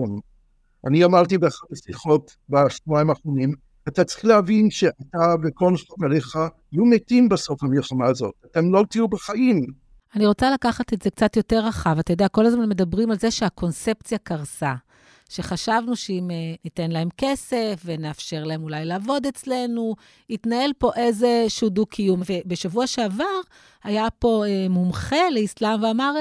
אני 0.87 1.05
אמרתי 1.05 1.37
באחת 1.37 1.71
השיחות 1.71 2.35
בשבועיים 2.49 3.09
האחרונים, 3.09 3.53
אתה 3.87 4.03
צריך 4.03 4.25
להבין 4.25 4.69
שאתה 4.69 5.35
וכל 5.43 5.73
חבריך 5.77 6.35
יהיו 6.71 6.85
מתים 6.85 7.29
בסוף 7.29 7.63
המלחמה 7.63 8.07
הזאת. 8.07 8.33
אתם 8.51 8.73
לא 8.73 8.83
תהיו 8.89 9.07
בחיים. 9.07 9.65
אני 10.15 10.25
רוצה 10.25 10.51
לקחת 10.51 10.93
את 10.93 11.01
זה 11.01 11.09
קצת 11.09 11.37
יותר 11.37 11.65
רחב. 11.65 11.99
אתה 11.99 12.13
יודע, 12.13 12.27
כל 12.27 12.45
הזמן 12.45 12.69
מדברים 12.69 13.11
על 13.11 13.19
זה 13.19 13.31
שהקונספציה 13.31 14.17
קרסה. 14.17 14.73
שחשבנו 15.29 15.95
שאם 15.95 16.29
ניתן 16.63 16.91
להם 16.91 17.09
כסף 17.17 17.81
ונאפשר 17.85 18.43
להם 18.43 18.63
אולי 18.63 18.85
לעבוד 18.85 19.25
אצלנו, 19.25 19.95
יתנהל 20.29 20.71
פה 20.77 20.91
איזשהו 20.95 21.69
דו-קיום. 21.69 22.21
ובשבוע 22.25 22.87
שעבר 22.87 23.39
היה 23.83 24.09
פה 24.19 24.43
מומחה 24.69 25.29
לאסלאם 25.31 25.83
ואמר, 25.83 26.13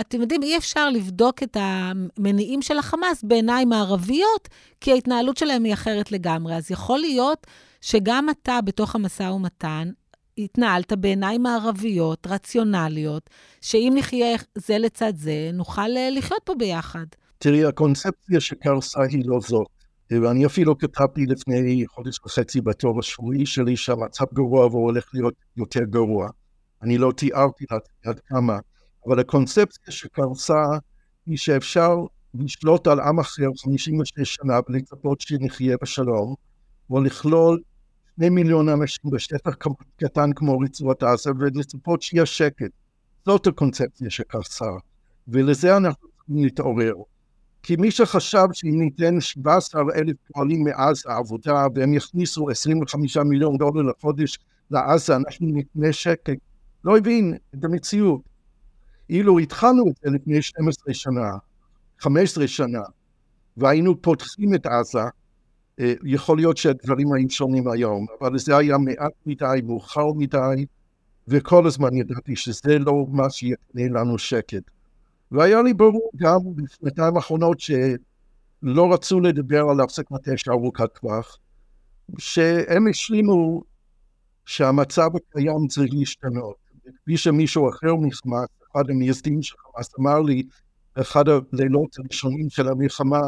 אתם 0.00 0.20
יודעים, 0.20 0.42
אי 0.42 0.56
אפשר 0.56 0.90
לבדוק 0.90 1.42
את 1.42 1.56
המניעים 1.60 2.62
של 2.62 2.78
החמאס 2.78 3.22
בעיניים 3.22 3.72
הערביות, 3.72 4.48
כי 4.80 4.92
ההתנהלות 4.92 5.36
שלהם 5.36 5.64
היא 5.64 5.74
אחרת 5.74 6.12
לגמרי. 6.12 6.56
אז 6.56 6.70
יכול 6.70 6.98
להיות 6.98 7.46
שגם 7.80 8.30
אתה, 8.30 8.60
בתוך 8.60 8.94
המשא 8.94 9.22
ומתן, 9.22 9.90
התנהלת 10.38 10.92
בעיניים 10.92 11.42
מערביות, 11.42 12.26
רציונליות, 12.26 13.30
שאם 13.60 13.92
נחיה 13.96 14.36
זה 14.54 14.78
לצד 14.78 15.12
זה, 15.16 15.50
נוכל 15.52 15.96
אה, 15.96 16.10
לחיות 16.10 16.40
פה 16.44 16.54
ביחד. 16.54 17.06
תראי, 17.38 17.64
הקונספציה 17.64 18.40
שקרסה 18.40 19.02
היא 19.02 19.22
לא 19.26 19.40
זאת. 19.40 19.66
ואני 20.10 20.46
אפילו 20.46 20.78
כתבתי 20.78 21.26
לפני 21.26 21.84
חודש 21.86 22.18
וחצי 22.24 22.60
בתור 22.60 22.98
השבועי 22.98 23.46
שלי 23.46 23.76
שהמצב 23.76 24.24
גרוע 24.34 24.66
והוא 24.66 24.82
הולך 24.82 25.10
להיות 25.14 25.34
יותר 25.56 25.84
גרוע. 25.84 26.28
אני 26.82 26.98
לא 26.98 27.12
תיארתי 27.16 27.64
עד 28.04 28.20
כמה, 28.26 28.58
אבל 29.06 29.20
הקונספציה 29.20 29.92
שקרסה 29.92 30.62
היא 31.26 31.36
שאפשר 31.36 31.96
לשלוט 32.34 32.86
על 32.86 33.00
עם 33.00 33.20
אחר 33.20 33.48
56 33.64 34.34
שנה 34.34 34.60
ולצפות 34.68 35.20
שנחיה 35.20 35.76
בשלום, 35.82 36.34
או 36.90 37.00
לכלול 37.00 37.60
שני 38.16 38.28
מיליון 38.28 38.68
אנשים 38.68 39.10
בשטח 39.10 39.54
קטן 39.96 40.32
כמו 40.32 40.58
רצועת 40.58 41.02
עזה 41.02 41.30
ולצפות 41.38 42.02
שיהיה 42.02 42.26
שקט. 42.26 42.70
זאת 43.24 43.46
הקונספציה 43.46 44.10
שקרסה, 44.10 44.70
ולזה 45.28 45.76
אנחנו 45.76 46.08
צריכים 46.08 46.44
להתעורר. 46.44 46.94
כי 47.66 47.76
מי 47.76 47.90
שחשב 47.90 48.46
שאם 48.52 48.78
ניתן 48.78 49.20
17 49.20 49.82
אלף 49.94 50.16
פועלים 50.32 50.64
מעזה 50.64 51.08
עבודה 51.08 51.66
והם 51.74 51.94
יכניסו 51.94 52.50
25 52.50 53.16
מיליון 53.16 53.56
דולר 53.56 53.82
לחודש 53.82 54.38
לעזה, 54.70 55.16
אנחנו 55.16 55.46
נקנה 55.52 55.92
שקט, 55.92 56.36
לא 56.84 56.98
הבין 56.98 57.34
את 57.54 57.64
המציאות. 57.64 58.20
אילו 59.10 59.38
התחלנו 59.38 59.84
את 59.88 59.94
זה 60.02 60.10
לפני 60.10 60.42
12 60.42 60.94
שנה, 60.94 61.30
15 62.00 62.48
שנה, 62.48 62.82
והיינו 63.56 64.02
פותחים 64.02 64.54
את 64.54 64.66
עזה, 64.66 64.98
אה, 65.80 65.94
יכול 66.04 66.36
להיות 66.36 66.56
שהדברים 66.56 67.12
היו 67.12 67.30
שונים 67.30 67.68
היום, 67.68 68.06
אבל 68.20 68.38
זה 68.38 68.56
היה 68.56 68.78
מעט 68.78 69.12
מדי, 69.26 69.60
מאוחר 69.64 70.12
מדי, 70.16 70.66
וכל 71.28 71.66
הזמן 71.66 71.96
ידעתי 71.96 72.36
שזה 72.36 72.78
לא 72.78 73.06
מה 73.10 73.30
שיקנה 73.30 73.88
לנו 74.00 74.18
שקט. 74.18 74.75
והיה 75.30 75.62
לי 75.62 75.74
ברור 75.74 76.10
גם 76.16 76.38
בשנתיים 76.54 77.16
האחרונות 77.16 77.60
שלא 77.60 78.92
רצו 78.92 79.20
לדבר 79.20 79.64
על 79.70 79.80
הפסקת 79.80 80.28
אש 80.28 80.48
ארוכת 80.48 80.98
טווח, 81.00 81.38
שהם 82.18 82.86
השלימו 82.90 83.62
שהמצב 84.44 85.10
הקיים 85.16 85.66
צריך 85.68 85.90
להשתנות. 85.92 86.56
כפי 87.02 87.16
שמישהו 87.16 87.68
אחר 87.68 87.94
מחמאס, 87.94 88.48
אחד 88.72 88.90
המייסדים 88.90 89.42
של 89.42 89.54
חמאס, 89.58 89.90
אמר 90.00 90.20
לי, 90.20 90.42
אחד 90.94 91.24
הלילות 91.28 91.98
הראשונים 91.98 92.50
של 92.50 92.68
המלחמה, 92.68 93.20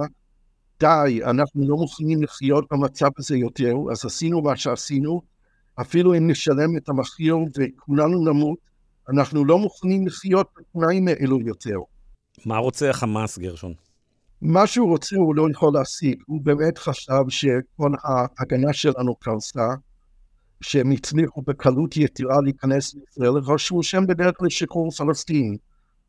די, 0.81 1.21
אנחנו 1.25 1.69
לא 1.69 1.77
מוכנים 1.77 2.23
לחיות 2.23 2.65
במצב 2.71 3.09
הזה 3.19 3.37
יותר, 3.37 3.75
אז 3.93 4.05
עשינו 4.05 4.43
מה 4.43 4.57
שעשינו, 4.57 5.23
אפילו 5.81 6.15
אם 6.15 6.31
נשלם 6.31 6.77
את 6.77 6.89
המחיר 6.89 7.37
וכולנו 7.37 8.25
נמות, 8.25 8.59
אנחנו 9.09 9.45
לא 9.45 9.59
מוכנים 9.59 10.07
לחיות 10.07 10.47
בתנאים 10.59 11.09
האלו 11.09 11.41
יותר. 11.41 11.77
מה 12.47 12.59
רוצה 12.59 12.91
החמאס, 12.91 13.39
גרשון? 13.39 13.75
מה 14.43 14.67
שהוא 14.67 14.89
רוצה 14.89 15.17
הוא 15.17 15.35
לא 15.35 15.47
יכול 15.51 15.73
להשיג. 15.75 16.23
הוא 16.27 16.41
באמת 16.43 16.79
חשב 16.79 17.23
שכל 17.29 17.91
ההגנה 18.05 18.73
שלנו 18.73 19.15
קרסה, 19.15 19.69
שהם 20.61 20.91
הצליחו 20.91 21.43
בקלות 21.43 21.97
יתרה 21.97 22.41
להיכנס 22.45 22.95
לישראל, 22.95 23.43
חשבו 23.43 23.83
שהם 23.83 24.07
בדרך 24.07 24.35
לשחרור 24.41 24.91
פלסטין. 24.91 25.57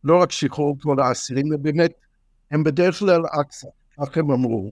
לא 0.03 0.21
רק 0.21 0.31
שחרור 0.31 0.75
כל 0.81 0.99
האסירים, 0.99 1.45
ובאמת, 1.53 1.91
הם 2.51 2.63
בדרך 2.63 2.99
כלל 2.99 3.21
אקצה. 3.41 3.67
כך 3.97 4.17
הם 4.17 4.31
אמרו. 4.31 4.71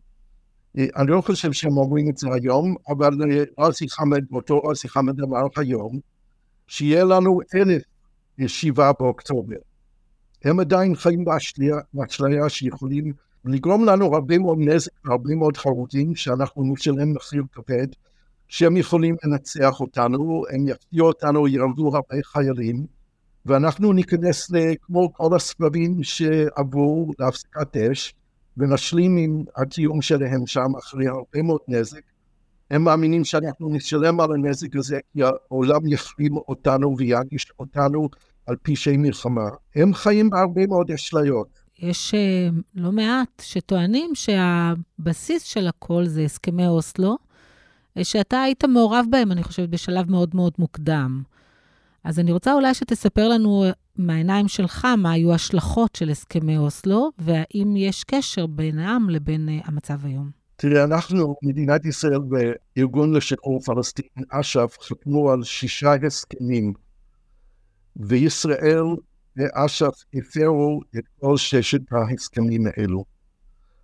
אני 0.78 1.08
לא 1.08 1.22
חושב 1.22 1.52
שהם 1.52 1.78
אומרים 1.78 2.10
את 2.10 2.18
זה 2.18 2.28
היום, 2.34 2.76
אבל 2.90 3.12
ארסי 3.60 3.90
חמד, 3.90 4.24
אותו 4.32 4.62
ארסי 4.70 4.90
חמד 4.90 5.22
אמר 5.22 5.42
היום, 5.58 6.00
שיהיה 6.68 7.04
לנו 7.04 7.40
אלף 7.56 7.82
שבעה 8.48 8.92
באוקטובר. 9.00 9.56
הם 10.44 10.60
עדיין 10.60 10.96
חיים 10.96 11.26
באשליה 11.94 12.50
שיכולים 12.50 13.14
לגרום 13.46 13.86
לנו 13.86 14.16
הרבה 14.16 14.38
מאוד 14.38 14.58
נזק 14.62 14.92
והרבה 15.06 15.36
מאוד 15.36 15.58
חרודים 15.58 16.16
שאנחנו 16.16 16.74
נשלם 16.74 17.14
מחיר 17.14 17.44
כבד, 17.52 17.88
שהם 18.48 18.78
יכולים 18.78 19.16
לנצח 19.24 19.80
אותנו, 19.80 20.44
הם 20.50 20.68
יפתיעו 20.68 21.08
אותנו, 21.08 21.48
ירדו 21.48 21.96
הרבה 21.96 22.16
חיילים, 22.24 22.86
ואנחנו 23.46 23.94
ניכנס 23.94 24.52
כמו 24.82 25.14
כל 25.14 25.36
הסבבים 25.36 26.04
שעברו 26.04 27.12
להפסקת 27.20 27.78
אש, 27.78 28.14
ונשלים 28.58 29.18
עם 29.18 29.44
הקיום 29.56 30.02
שלהם 30.02 30.48
שם 30.48 30.76
אחרי 30.80 31.08
הרבה 31.08 31.42
מאוד 31.42 31.62
נזק. 31.68 32.02
הם 32.72 32.84
מאמינים 32.84 33.24
שאנחנו 33.24 33.70
נשלם 33.70 34.20
על 34.20 34.32
הנזק 34.32 34.76
הזה 34.76 35.00
כי 35.14 35.20
העולם 35.24 35.88
יחרים 35.88 36.38
אותנו 36.38 36.96
ויגיש 36.98 37.52
אותנו 37.60 38.10
על 38.48 38.56
פשעי 38.62 38.98
מלחמה. 38.98 39.50
הם 39.76 39.94
חיים 39.94 40.30
בהרבה 40.30 40.68
מאוד 40.68 40.92
אשליות. 40.92 41.48
יש 41.80 42.14
uh, 42.14 42.62
לא 42.76 42.92
מעט 42.92 43.42
שטוענים 43.42 44.12
שהבסיס 44.14 45.44
של 45.44 45.68
הכל 45.68 46.06
זה 46.06 46.22
הסכמי 46.22 46.68
אוסלו, 46.68 47.18
אה, 47.98 48.04
שאתה 48.04 48.42
היית 48.42 48.66
מעורב 48.66 49.06
בהם, 49.10 49.32
אני 49.32 49.44
חושבת, 49.44 49.70
בשלב 49.70 50.12
מאוד 50.12 50.36
מאוד 50.36 50.54
מוקדם. 50.60 51.24
אז 52.04 52.20
אני 52.20 52.32
רוצה 52.32 52.54
אולי 52.54 52.74
שתספר 52.74 53.28
לנו 53.28 53.66
מהעיניים 53.98 54.48
שלך 54.48 54.88
מה 54.98 55.12
היו 55.12 55.32
ההשלכות 55.32 55.96
של 55.96 56.10
הסכמי 56.10 56.58
אוסלו, 56.58 57.12
והאם 57.18 57.74
יש 57.78 58.04
קשר 58.04 58.48
בינם 58.48 59.08
לבין 59.10 59.50
המצב 59.64 60.06
היום. 60.06 60.32
תראה, 60.56 60.84
אנחנו, 60.84 61.36
מדינת 61.44 61.86
ישראל 61.86 62.20
וארגון 62.30 63.14
לשחרור 63.14 63.60
פלסטין, 63.62 64.06
אש"ף, 64.30 64.78
חתמו 64.82 65.32
על 65.32 65.44
שישה 65.44 65.94
הסכמים, 66.08 66.74
וישראל 68.00 68.86
ואש"ף 69.38 69.94
הפרו 70.14 70.82
את 70.98 71.04
כל 71.20 71.38
ששת 71.38 71.82
ההסכמים 71.92 72.64
האלו. 72.68 73.06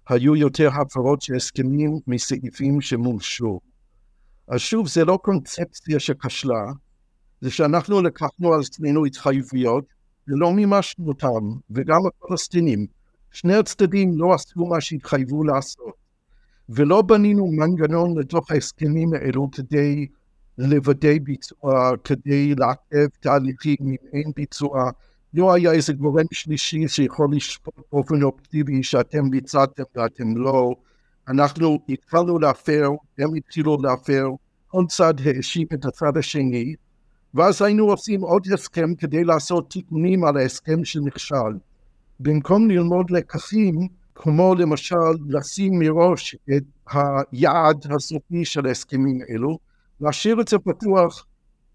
היו 0.09 0.35
יותר 0.35 0.69
הפרות 0.81 1.21
של 1.21 1.35
הסכמים 1.35 1.99
מסעיפים 2.07 2.81
שמומשו. 2.81 3.59
אז 4.47 4.59
שוב, 4.59 4.87
זה 4.87 5.05
לא 5.05 5.19
קונספציה 5.23 5.99
שכשלה, 5.99 6.65
זה 7.41 7.51
שאנחנו 7.51 8.01
לקחנו 8.01 8.53
על 8.53 8.59
עצמנו 8.59 9.05
התחייבויות 9.05 9.85
ולא 10.27 10.53
מימשנו 10.53 11.07
אותם, 11.07 11.59
וגם 11.71 11.99
הפלסטינים. 12.07 12.85
שני 13.31 13.55
הצדדים 13.55 14.17
לא 14.17 14.33
עשו 14.33 14.65
מה 14.65 14.81
שהתחייבו 14.81 15.43
לעשות, 15.43 15.93
ולא 16.69 17.01
בנינו 17.01 17.51
מנגנון 17.51 18.19
לתוך 18.19 18.51
ההסכמים 18.51 19.13
האלו 19.13 19.51
כדי 19.51 20.07
לוודא 20.57 21.19
ביצוע, 21.23 21.91
כדי 22.03 22.55
לעכב 22.55 23.07
תהליכים 23.19 23.77
אם 23.81 23.95
אין 24.13 24.31
ביצוע. 24.35 24.91
לא 25.33 25.53
היה 25.53 25.71
איזה 25.71 25.93
גורם 25.93 26.25
שלישי 26.31 26.87
שיכול 26.87 27.35
לשפוט 27.35 27.73
באופן 27.91 28.23
אופטיבי 28.23 28.83
שאתם 28.83 29.29
ביצעתם 29.29 29.83
ואתם 29.95 30.37
לא. 30.37 30.75
אנחנו 31.27 31.79
התחלנו 31.89 32.39
להפר, 32.39 32.89
הם 33.17 33.35
התחילו 33.35 33.77
להפר, 33.81 34.29
כל 34.67 34.83
צד 34.89 35.13
האשים 35.25 35.67
את 35.73 35.85
הצד 35.85 36.17
השני, 36.17 36.75
ואז 37.33 37.61
היינו 37.61 37.85
עושים 37.85 38.21
עוד 38.21 38.47
הסכם 38.53 38.95
כדי 38.95 39.23
לעשות 39.23 39.71
תיקונים 39.71 40.23
על 40.23 40.37
ההסכם 40.37 40.85
שנכשל. 40.85 41.35
במקום 42.19 42.69
ללמוד 42.69 43.11
לקחים, 43.11 43.87
כמו 44.15 44.55
למשל 44.55 44.95
לשים 45.29 45.79
מראש 45.79 46.35
את 46.35 46.63
היעד 46.91 47.85
הסופי 47.95 48.45
של 48.45 48.65
ההסכמים 48.65 49.19
האלו, 49.29 49.57
להשאיר 50.01 50.41
את 50.41 50.47
זה 50.47 50.57
פתוח 50.59 51.25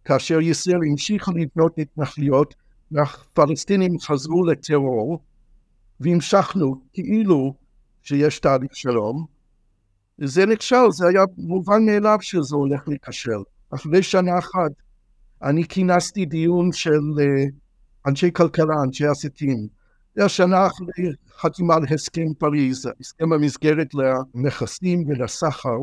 כאשר 0.04 0.40
ישראל 0.40 0.80
המשיכה 0.90 1.32
לבנות 1.34 1.78
התנחלויות 1.78 2.54
והפלסטינים 2.90 3.98
חזרו 4.00 4.46
לטרור 4.46 5.22
והמשכנו 6.00 6.80
כאילו 6.92 7.54
שיש 8.02 8.38
תהליך 8.40 8.76
שלום, 8.76 9.26
זה 10.18 10.46
נכשל, 10.46 10.90
זה 10.90 11.08
היה 11.08 11.22
מובן 11.38 11.86
מאליו 11.86 12.18
שזה 12.20 12.56
הולך 12.56 12.88
להיכשל. 12.88 13.42
אחרי 13.70 14.02
שנה 14.02 14.38
אחת 14.38 14.70
אני 15.42 15.68
כינסתי 15.68 16.24
דיון 16.24 16.72
של 16.72 16.90
uh, 16.90 17.50
אנשי 18.06 18.32
כלכלה, 18.32 18.74
אנשי 18.84 19.06
עסקים. 19.06 19.68
זה 20.14 20.24
השנה 20.24 20.66
אחרי 20.66 21.12
חתימה 21.40 21.74
על 21.74 21.82
הסכם 21.94 22.34
פריז, 22.38 22.88
הסכם 23.00 23.32
המסגרת 23.32 23.88
למכסים 23.94 25.04
ולסחר, 25.08 25.78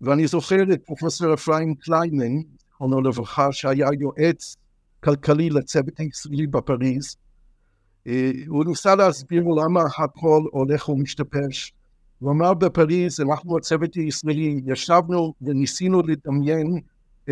ואני 0.00 0.26
זוכר 0.26 0.62
את 0.72 0.82
פרופסור 0.86 1.34
אפרים 1.34 1.74
קליינמן, 1.74 2.42
זכרונו 2.70 3.00
לברכה, 3.00 3.52
שהיה 3.52 3.88
יועץ 4.00 4.56
כלכלי 5.04 5.50
לצוות 5.50 6.00
הישראלי 6.00 6.46
בפריז. 6.46 7.16
Uh, 8.06 8.10
הוא 8.46 8.64
ניסה 8.64 8.94
להסביר 8.94 9.44
למה 9.44 9.80
הכל 9.98 10.42
הולך 10.50 10.88
ומשתפש, 10.88 11.72
הוא 12.18 12.32
אמר 12.32 12.54
בפריז, 12.54 13.20
אנחנו 13.20 13.56
הצוות 13.56 13.94
הישראלי, 13.94 14.60
ישבנו 14.66 15.34
וניסינו 15.42 16.02
לדמיין 16.02 16.80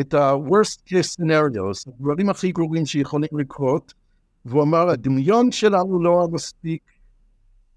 את 0.01 0.15
ה-worst 0.15 0.81
case 0.89 1.21
scenarios, 1.21 1.89
הדברים 1.89 2.31
הכי 2.31 2.53
גרועים 2.53 2.87
שיכולים 2.87 3.39
לקרות, 3.39 3.95
והוא 4.45 4.63
אמר, 4.63 4.89
הדמיון 4.89 5.53
שלנו 5.53 6.03
לא 6.03 6.29
מספיק 6.33 6.83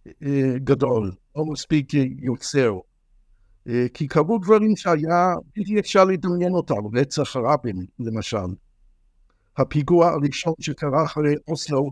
אה, 0.08 0.54
גדול, 0.63 1.12
לא 1.36 1.45
מספיק 1.45 1.93
יוצר. 2.19 2.73
אה, 3.67 3.86
כי 3.93 4.08
קרו 4.08 4.38
דברים 4.38 4.75
שהיה 4.75 5.36
בלתי 5.56 5.80
אפשר 5.80 6.06
לדמיין 6.06 6.53
אותם, 6.53 6.97
רצח 6.97 7.36
רבין 7.36 7.86
למשל. 7.99 8.47
הפיגוע 9.58 10.10
הראשון 10.10 10.53
שקרה 10.60 11.03
אחרי 11.03 11.36
אוסלו 11.47 11.91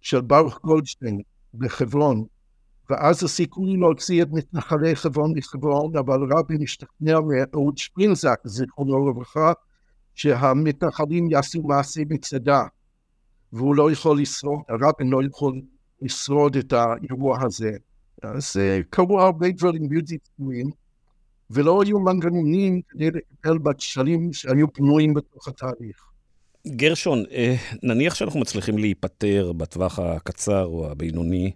של 0.00 0.20
ברוך 0.20 0.60
גולדשטיין 0.62 1.20
בחברון, 1.54 2.24
ואז 2.90 3.24
הסיכוי 3.24 3.76
להוציא 3.76 4.22
את 4.22 4.28
מתנחלי 4.32 4.96
חברון 4.96 5.32
מחברון, 5.36 5.96
אבל 5.96 6.18
רבין 6.36 6.62
השתכנע 6.62 7.20
מאהוד 7.20 7.78
שפרינזק, 7.78 8.40
זיכרונו 8.44 9.08
לברכה, 9.08 9.52
שהמתנחלים 10.14 11.30
יעשו 11.30 11.62
מעשה 11.62 12.02
מצדה, 12.10 12.62
והוא 13.52 13.74
לא 13.74 13.90
יכול 13.90 14.20
לשרוד, 14.20 14.60
רבין 14.70 15.10
לא 15.10 15.24
יכול 15.24 15.60
לשרוד 16.02 16.56
את 16.56 16.72
האירוע 16.72 17.38
הזה. 17.42 17.70
אז 18.22 18.56
אה, 18.60 18.80
קרו 18.90 19.20
הרבה 19.20 19.50
דברים 19.50 19.88
בלתי 19.88 20.18
צפויים, 20.18 20.70
ולא 21.50 21.82
היו 21.82 22.00
מנגנונים 22.00 22.80
כדי 22.88 23.10
לטפל 23.10 23.58
בכשלים 23.58 24.32
שהיו 24.32 24.72
פנויים 24.72 25.14
בתוך 25.14 25.48
התהליך. 25.48 26.04
גרשון, 26.66 27.24
אה, 27.30 27.54
נניח 27.82 28.14
שאנחנו 28.14 28.40
מצליחים 28.40 28.78
להיפטר 28.78 29.52
בטווח 29.52 29.98
הקצר 29.98 30.64
או 30.64 30.90
הבינוני 30.90 31.52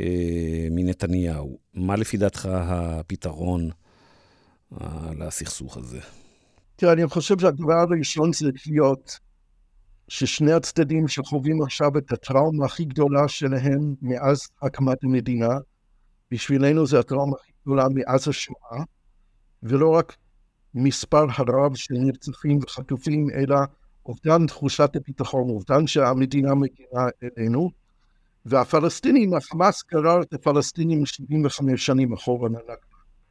אה, 0.00 0.66
מנתניהו, 0.70 1.58
מה 1.74 1.96
לפי 1.96 2.16
דעתך 2.16 2.48
הפתרון 2.52 3.70
לסכסוך 5.18 5.76
הזה? 5.76 6.00
תראה, 6.76 6.92
אני 6.92 7.06
חושב 7.06 7.38
שהדבר 7.38 7.74
הראשון 7.74 8.32
זה 8.32 8.50
להיות 8.66 9.18
ששני 10.08 10.52
הצדדים 10.52 11.08
שחווים 11.08 11.62
עכשיו 11.62 11.98
את 11.98 12.12
הטראומה 12.12 12.64
הכי 12.64 12.84
גדולה 12.84 13.28
שלהם 13.28 13.94
מאז 14.02 14.48
הקמת 14.62 15.04
המדינה, 15.04 15.58
בשבילנו 16.30 16.86
זה 16.86 16.98
הטראומה 16.98 17.36
הכי 17.40 17.52
גדולה 17.62 17.86
מאז 17.94 18.28
השואה, 18.28 18.84
ולא 19.62 19.90
רק 19.90 20.16
מספר 20.74 21.26
הרב 21.36 21.74
של 21.74 21.94
נרצחים 21.94 22.58
וחטופים, 22.62 23.30
אלא 23.30 23.56
אובדן 24.06 24.46
תחושת 24.46 24.96
הביטחון, 24.96 25.48
אובדן 25.50 25.86
שהמדינה 25.86 26.54
מגיעה 26.54 27.08
אלינו, 27.22 27.70
והפלסטינים, 28.46 29.34
החמאס 29.34 29.82
גרר 29.92 30.22
את 30.22 30.32
הפלסטינים 30.32 31.06
75 31.06 31.86
שנים 31.86 32.12
אחורה 32.12 32.48
לנכבה, 32.48 32.74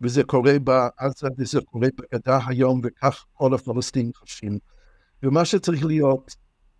וזה 0.01 0.23
קורה 0.23 0.59
בעזה 0.59 1.27
וזה 1.37 1.59
קורה 1.61 1.87
בגדה 1.97 2.39
היום, 2.47 2.81
וכך 2.83 3.25
כל 3.33 3.53
הפלסטינים 3.53 4.11
חשים. 4.15 4.57
ומה 5.23 5.45
שצריך 5.45 5.85
להיות 5.85 6.35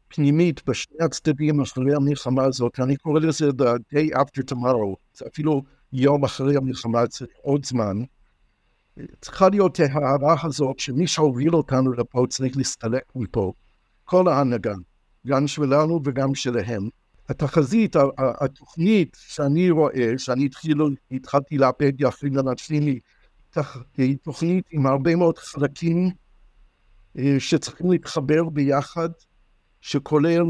פנימית 0.08 0.70
בשני 0.70 0.98
הצדדים 1.02 1.62
אחרי 1.62 1.96
המלחמה 1.96 2.44
הזאת, 2.44 2.80
אני 2.80 2.98
קורא 2.98 3.20
לזה 3.20 3.50
the 3.50 3.96
day 3.96 4.18
after 4.18 4.54
tomorrow, 4.54 4.96
זה 5.14 5.26
אפילו 5.34 5.62
יום 5.94 6.24
אחרי 6.24 6.58
המלחמה, 6.58 7.08
צריך 7.08 7.32
עוד 7.42 7.66
זמן, 7.66 7.98
צריכה 9.22 9.50
להיות 9.50 9.80
ההערה 9.80 10.36
הזאת 10.44 10.80
שמי 10.80 11.08
שהוביל 11.08 11.56
אותנו 11.56 11.94
לפה 11.94 12.26
צריך 12.30 12.58
להסתלק 12.58 13.04
מפה. 13.16 13.54
כל 14.06 14.28
ההנהגה, 14.28 14.74
גם 15.28 15.48
שלנו 15.48 16.02
וגם 16.06 16.36
שלהם. 16.36 16.90
התחזית, 17.30 17.96
התוכנית 18.18 19.18
שאני 19.20 19.70
רואה, 19.70 20.14
שאני 20.18 20.46
התחילו, 20.46 20.90
התחלתי 21.12 21.58
לאבד 21.58 22.02
יפים 22.02 22.36
לנפסיני, 22.36 23.00
היא 23.98 24.18
תוכנית 24.24 24.66
עם 24.72 24.86
הרבה 24.86 25.16
מאוד 25.16 25.38
חלקים 25.38 26.10
אה, 27.18 27.36
שצריכים 27.40 27.92
להתחבר 27.92 28.50
ביחד, 28.50 29.10
שכולל 29.82 30.44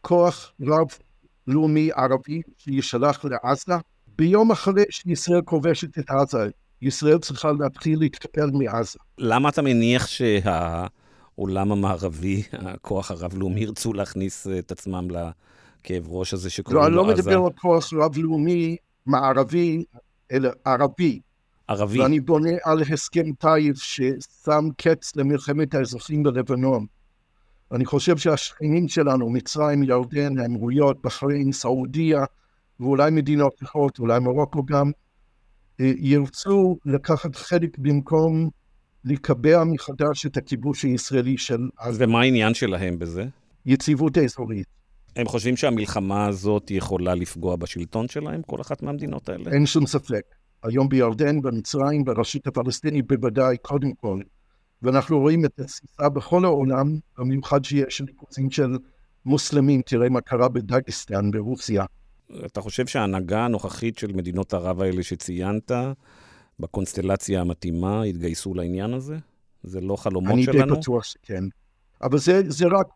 כוח 0.00 0.52
רב 0.60 0.86
לאומי 1.46 1.90
ערבי 1.94 2.40
שישלח 2.56 3.24
לעזה. 3.24 3.74
ביום 4.18 4.50
אחרי 4.50 4.84
שישראל 4.90 5.42
כובשת 5.42 5.98
את 5.98 6.10
עזה, 6.10 6.48
ישראל 6.82 7.18
צריכה 7.18 7.52
להתחיל 7.60 7.98
להתקפל 7.98 8.50
מעזה. 8.52 8.98
למה 9.18 9.48
אתה 9.48 9.62
מניח 9.62 10.06
שהעולם 10.06 11.72
המערבי, 11.72 12.42
הכוח 12.52 13.10
הרב-לאומי, 13.10 13.60
ירצו 13.60 13.92
להכניס 13.92 14.46
את 14.58 14.72
עצמם 14.72 15.08
לכאב 15.10 16.06
ראש 16.08 16.34
הזה 16.34 16.50
שקוראים 16.50 16.82
לא, 16.82 16.90
לו 16.90 16.92
עזה? 16.92 16.96
לא, 16.96 17.02
אני 17.02 17.18
לא 17.18 17.22
מדבר 17.22 17.46
על 17.46 17.52
כוח 17.60 17.92
רב-לאומי 17.92 18.76
מערבי, 19.06 19.84
אלא 20.32 20.50
ערבי. 20.64 21.20
ערבי. 21.68 22.00
ואני 22.00 22.20
בונה 22.20 22.50
על 22.64 22.82
הסכם 22.92 23.32
טאיף 23.32 23.76
ששם 23.76 24.68
קץ 24.76 25.16
למלחמת 25.16 25.74
האזרחים 25.74 26.22
בלבנון. 26.22 26.86
אני 27.72 27.84
חושב 27.84 28.16
שהשכנים 28.16 28.88
שלנו, 28.88 29.30
מצרים, 29.30 29.82
ירדן, 29.82 30.38
האמירויות, 30.38 31.02
בחריין, 31.02 31.52
סעודיה, 31.52 32.24
ואולי 32.80 33.10
מדינות 33.10 33.62
אחרות, 33.62 33.98
אולי 33.98 34.20
מרוקו 34.20 34.64
גם, 34.64 34.90
ירצו 35.78 36.78
לקחת 36.86 37.36
חלק 37.36 37.78
במקום 37.78 38.50
לקבע 39.04 39.64
מחדש 39.64 40.26
את 40.26 40.36
הכיבוש 40.36 40.82
הישראלי 40.82 41.38
של 41.38 41.68
עזה. 41.78 42.04
ומה 42.04 42.20
העניין 42.20 42.54
שלהם 42.54 42.98
בזה? 42.98 43.24
יציבות 43.66 44.18
אזורית. 44.18 44.66
הם 45.16 45.28
חושבים 45.28 45.56
שהמלחמה 45.56 46.26
הזאת 46.26 46.70
יכולה 46.70 47.14
לפגוע 47.14 47.56
בשלטון 47.56 48.08
שלהם, 48.08 48.42
כל 48.42 48.60
אחת 48.60 48.82
מהמדינות 48.82 49.28
האלה? 49.28 49.50
אין 49.50 49.66
שום 49.66 49.86
ספק. 49.86 50.22
היום 50.62 50.88
בירדן, 50.88 51.42
במצרים, 51.42 52.04
ברשות 52.04 52.46
הפלסטינית 52.46 53.06
בוודאי, 53.06 53.56
קודם 53.62 53.92
כל. 53.92 54.20
ואנחנו 54.82 55.20
רואים 55.20 55.44
את 55.44 55.60
התסיסה 55.60 56.08
בכל 56.08 56.44
העולם, 56.44 56.98
במיוחד 57.18 57.64
שיש 57.64 58.02
ריכוזים 58.06 58.50
של 58.50 58.78
מוסלמים, 59.24 59.82
תראה 59.82 60.08
מה 60.08 60.20
קרה 60.20 60.48
בדגסטן 60.48 61.30
ברוסיה. 61.30 61.84
אתה 62.46 62.60
חושב 62.60 62.86
שההנהגה 62.86 63.44
הנוכחית 63.44 63.98
של 63.98 64.12
מדינות 64.12 64.54
ערב 64.54 64.80
האלה 64.80 65.02
שציינת, 65.02 65.72
בקונסטלציה 66.60 67.40
המתאימה, 67.40 68.06
יתגייסו 68.06 68.54
לעניין 68.54 68.94
הזה? 68.94 69.16
זה 69.62 69.80
לא 69.80 69.96
חלומות 69.96 70.32
אני 70.32 70.44
שלנו? 70.44 70.62
אני 70.62 70.70
די 70.70 70.80
בטוח 70.80 71.04
שכן. 71.04 71.44
אבל 72.02 72.18
זה, 72.18 72.42
זה 72.48 72.66
רק 72.66 72.86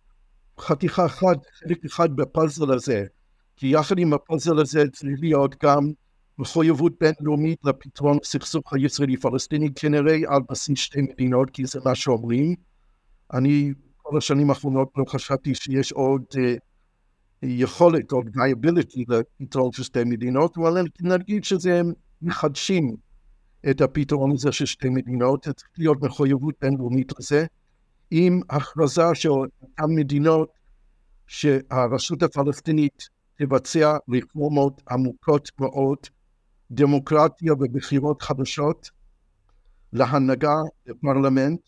חתיכה 0.60 1.06
אחת, 1.06 1.36
חלק 1.58 1.84
אחד 1.84 2.16
בפאזל 2.16 2.72
הזה. 2.72 3.04
כי 3.56 3.66
יחד 3.66 3.98
עם 3.98 4.12
הפאזל 4.12 4.58
הזה 4.58 4.84
צריך 4.92 5.16
להיות 5.20 5.64
גם 5.64 5.92
מחויבות 6.38 6.92
בינלאומית 7.00 7.58
לפתרון 7.64 8.18
הסכסוך 8.22 8.72
הישראלי-פלסטיני, 8.72 9.68
כנראה 9.74 10.16
על 10.28 10.40
בסיס 10.50 10.78
שתי 10.78 11.02
מדינות, 11.02 11.50
כי 11.50 11.66
זה 11.66 11.80
מה 11.84 11.94
שאומרים. 11.94 12.54
אני 13.32 13.72
כל 13.96 14.18
השנים 14.18 14.50
האחרונות 14.50 14.88
לא 14.96 15.04
חשבתי 15.08 15.54
שיש 15.54 15.92
עוד 15.92 16.22
uh, 16.34 16.38
יכולת 17.42 18.12
או 18.12 18.20
viability 18.20 19.04
לפתרון 19.08 19.72
של 19.72 19.82
שתי 19.82 20.04
מדינות, 20.04 20.58
אבל 20.58 20.84
נגיד 21.00 21.44
שזה 21.44 21.82
מחדשים 22.22 22.96
את 23.70 23.80
הפתרון 23.80 24.32
הזה 24.32 24.52
של 24.52 24.66
שתי 24.66 24.88
מדינות, 24.88 25.42
צריך 25.42 25.70
להיות 25.78 26.02
מחויבות 26.02 26.54
בינלאומית 26.60 27.12
לזה, 27.18 27.46
עם 28.10 28.40
הכרזה 28.50 29.02
של 29.14 29.28
אותן 29.28 29.84
מדינות 29.88 30.48
שהרשות 31.26 32.22
הפלסטינית 32.22 33.08
תבצע 33.38 33.96
רפורמות 34.12 34.82
עמוקות 34.90 35.50
מאוד, 35.60 35.98
דמוקרטיה 36.70 37.52
ובחירות 37.52 38.22
חדשות 38.22 38.90
להנהגה 39.92 40.54
לפרלמנט, 40.86 41.60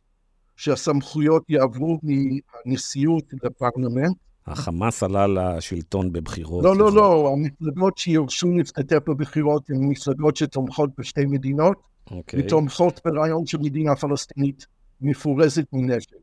שהסמכויות 0.56 1.50
יעברו 1.50 1.98
מהנשיאות 2.02 3.24
לפרלמנט, 3.42 4.16
החמאס 4.52 5.02
עלה 5.02 5.26
לשלטון 5.26 6.12
בבחירות. 6.12 6.64
לא, 6.64 6.76
לא, 6.76 6.92
לא, 6.92 7.32
המפלגות 7.32 7.98
שיורשו 7.98 8.50
להשתתף 8.50 9.08
בבחירות 9.08 9.70
הן 9.70 9.76
מפלגות 9.80 10.36
שתומכות 10.36 10.90
בשתי 10.98 11.26
מדינות, 11.26 11.76
okay. 11.76 12.14
אוקיי. 12.14 12.40
ותומכות 12.40 13.00
ברעיון 13.04 13.46
של 13.46 13.58
מדינה 13.58 13.96
פלסטינית 13.96 14.66
מפורזת 15.00 15.64
מנשק. 15.72 16.16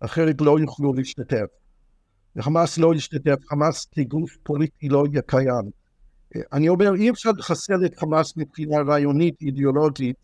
אחרת 0.00 0.40
לא 0.40 0.60
יוכלו 0.60 0.92
להשתתף. 0.92 1.46
וחמאס 2.36 2.78
לא 2.78 2.94
ישתתף, 2.94 3.36
חמאס 3.48 3.86
כגוף 3.94 4.36
פוליטי 4.42 4.88
לא 4.88 5.04
יהיה 5.10 5.22
קיים. 5.22 5.70
אני 6.52 6.68
אומר, 6.68 6.94
אי 6.94 7.10
אפשר 7.10 7.30
לחסל 7.38 7.84
את 7.86 7.98
חמאס 7.98 8.36
מבחינה 8.36 8.76
רעיונית 8.86 9.34
אידיאולוגית 9.40 10.16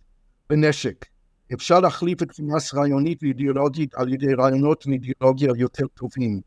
בנשק. 0.51 1.07
אפשר 1.55 1.81
להחליף 1.81 2.23
את 2.23 2.31
חמאס 2.33 2.75
רעיונית 2.75 3.23
ואידיאולוגית 3.23 3.95
על 3.95 4.13
ידי 4.13 4.35
רעיונות 4.35 4.87
ואידיאולוגיה 4.87 5.51
יותר 5.57 5.87
טובים. 5.87 6.41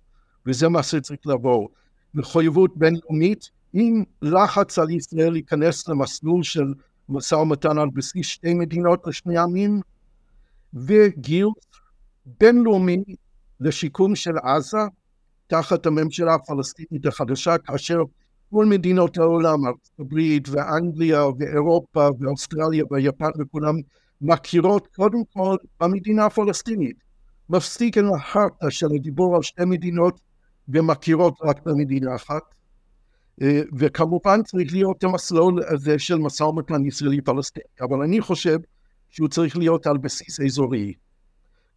וזה 0.45 0.69
מה 0.69 0.83
שצריך 0.83 1.19
לבוא. 1.25 1.67
מחויבות 2.13 2.77
בינלאומית 2.77 3.49
עם 3.73 4.03
לחץ 4.21 4.79
על 4.79 4.89
ישראל 4.89 5.31
להיכנס 5.31 5.87
למסלול 5.87 6.43
של 6.43 6.73
משא 7.09 7.35
ומתן 7.35 7.77
על 7.77 7.89
בסיס 7.93 8.27
שתי 8.27 8.53
מדינות 8.53 9.07
לשני 9.07 9.37
עמים, 9.37 9.81
וגיוס 10.73 11.53
בינלאומי 12.39 13.03
לשיקום 13.59 14.15
של 14.15 14.37
עזה 14.37 14.77
תחת 15.47 15.85
הממשלה 15.85 16.33
הפלסטינית 16.33 17.05
החדשה, 17.05 17.57
כאשר 17.57 18.01
כל 18.51 18.65
מדינות 18.65 19.17
העולם, 19.17 19.65
ארצות 19.65 19.99
הברית 19.99 20.49
ואנגליה 20.49 21.25
ואירופה 21.39 22.09
ואוסטרליה 22.19 22.83
ויפן 22.91 23.29
וכולם 23.39 23.75
מכירות 24.21 24.87
קודם 24.95 25.23
כל 25.33 25.55
במדינה 25.79 26.25
הפלסטינית. 26.25 26.97
מפסיק 27.49 27.97
עם 27.97 28.13
החרטה 28.13 28.71
של 28.71 28.87
הדיבור 28.95 29.35
על 29.35 29.41
שתי 29.41 29.65
מדינות 29.65 30.19
ומכירות 30.69 31.33
רק 31.43 31.65
במדינה 31.65 32.15
אחת. 32.15 32.41
אה, 33.41 33.61
וכמובן 33.77 34.43
צריך 34.43 34.73
להיות 34.73 35.03
המסלול 35.03 35.63
הזה 35.69 35.99
של 35.99 36.15
משא 36.15 36.43
ומתן 36.43 36.85
ישראלי 36.85 37.21
פלסטיני, 37.21 37.65
אבל 37.81 38.01
אני 38.01 38.21
חושב 38.21 38.59
שהוא 39.09 39.27
צריך 39.27 39.57
להיות 39.57 39.87
על 39.87 39.97
בסיס 39.97 40.39
אזורי. 40.39 40.93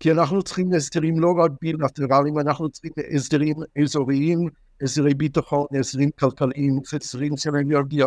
כי 0.00 0.12
אנחנו 0.12 0.42
צריכים 0.42 0.72
הסדרים 0.72 1.20
לא 1.20 1.32
רק 1.38 1.50
בילטרליים, 1.62 2.38
אנחנו 2.38 2.68
צריכים 2.68 2.92
הסדרים 3.14 3.56
אזוריים, 3.82 4.48
הסדרי 4.82 5.14
ביטחון, 5.14 5.66
הסדרים 5.80 6.10
כלכליים, 6.18 6.78
הסדרים 6.94 7.36
של 7.36 7.50
אנרגיה 7.56 8.06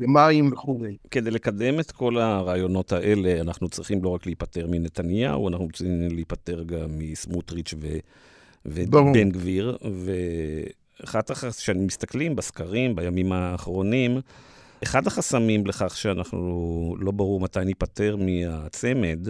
ומים 0.00 0.52
וכולי. 0.52 0.96
כדי 1.10 1.30
לקדם 1.30 1.80
את 1.80 1.90
כל 1.90 2.18
הרעיונות 2.18 2.92
האלה, 2.92 3.40
אנחנו 3.40 3.68
צריכים 3.68 4.04
לא 4.04 4.08
רק 4.08 4.26
להיפטר 4.26 4.66
מנתניהו, 4.66 5.48
אנחנו 5.48 5.68
צריכים 5.72 6.08
להיפטר 6.10 6.62
גם 6.62 6.98
מסמוטריץ' 6.98 7.74
ו... 7.80 7.86
ובן 8.66 9.30
גביר, 9.30 9.76
ואחת 11.00 11.30
החס... 11.30 11.58
כשאני 11.58 11.84
מסתכלים 11.86 12.36
בסקרים 12.36 12.96
בימים 12.96 13.32
האחרונים, 13.32 14.20
אחד 14.82 15.06
החסמים 15.06 15.66
לכך 15.66 15.96
שאנחנו 15.96 16.96
לא 16.98 17.10
ברור 17.10 17.40
מתי 17.40 17.64
ניפטר 17.64 18.16
מהצמד, 18.16 19.28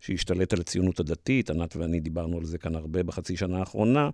שהשתלט 0.00 0.52
על 0.52 0.60
הציונות 0.60 1.00
הדתית, 1.00 1.50
ענת 1.50 1.76
ואני 1.76 2.00
דיברנו 2.00 2.38
על 2.38 2.44
זה 2.44 2.58
כאן 2.58 2.74
הרבה 2.74 3.02
בחצי 3.02 3.36
שנה 3.36 3.58
האחרונה, 3.58 4.10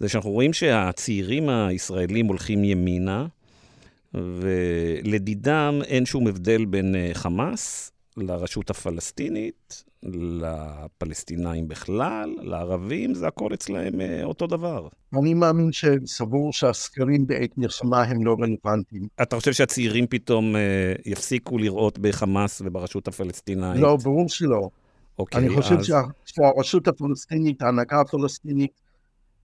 זה 0.00 0.08
שאנחנו 0.08 0.30
רואים 0.30 0.52
שהצעירים 0.52 1.48
הישראלים 1.48 2.26
הולכים 2.26 2.64
ימינה, 2.64 3.26
ולדידם 4.14 5.80
אין 5.84 6.06
שום 6.06 6.26
הבדל 6.26 6.64
בין 6.64 6.94
אה, 6.94 7.10
חמאס 7.12 7.92
לרשות 8.16 8.70
הפלסטינית, 8.70 9.84
לפלסטינאים 10.02 11.68
בכלל, 11.68 12.34
לערבים, 12.38 13.14
זה 13.14 13.26
הכל 13.26 13.54
אצלהם 13.54 14.00
אה, 14.00 14.24
אותו 14.24 14.46
דבר. 14.46 14.88
אני 15.18 15.34
מאמין 15.34 15.72
שסבור 15.72 16.52
שהסקרים 16.52 17.26
בעת 17.26 17.58
מלחמה 17.58 18.02
הם 18.02 18.26
לא 18.26 18.36
רלוונטיים. 18.40 19.08
אתה 19.22 19.36
חושב 19.36 19.52
שהצעירים 19.52 20.06
פתאום 20.06 20.56
אה, 20.56 20.92
יפסיקו 21.06 21.58
לראות 21.58 21.98
בחמאס 21.98 22.62
וברשות 22.64 23.08
הפלסטינאית? 23.08 23.80
לא, 23.80 23.96
ברור 23.96 24.28
שלא. 24.28 24.68
אוקיי, 25.18 25.40
אני 25.40 25.54
חושב 25.54 25.74
אז... 25.74 25.92
שהרשות 26.24 26.88
הפלסטינית, 26.88 27.62
ההנהגה 27.62 28.00
הפלסטינית, 28.00 28.80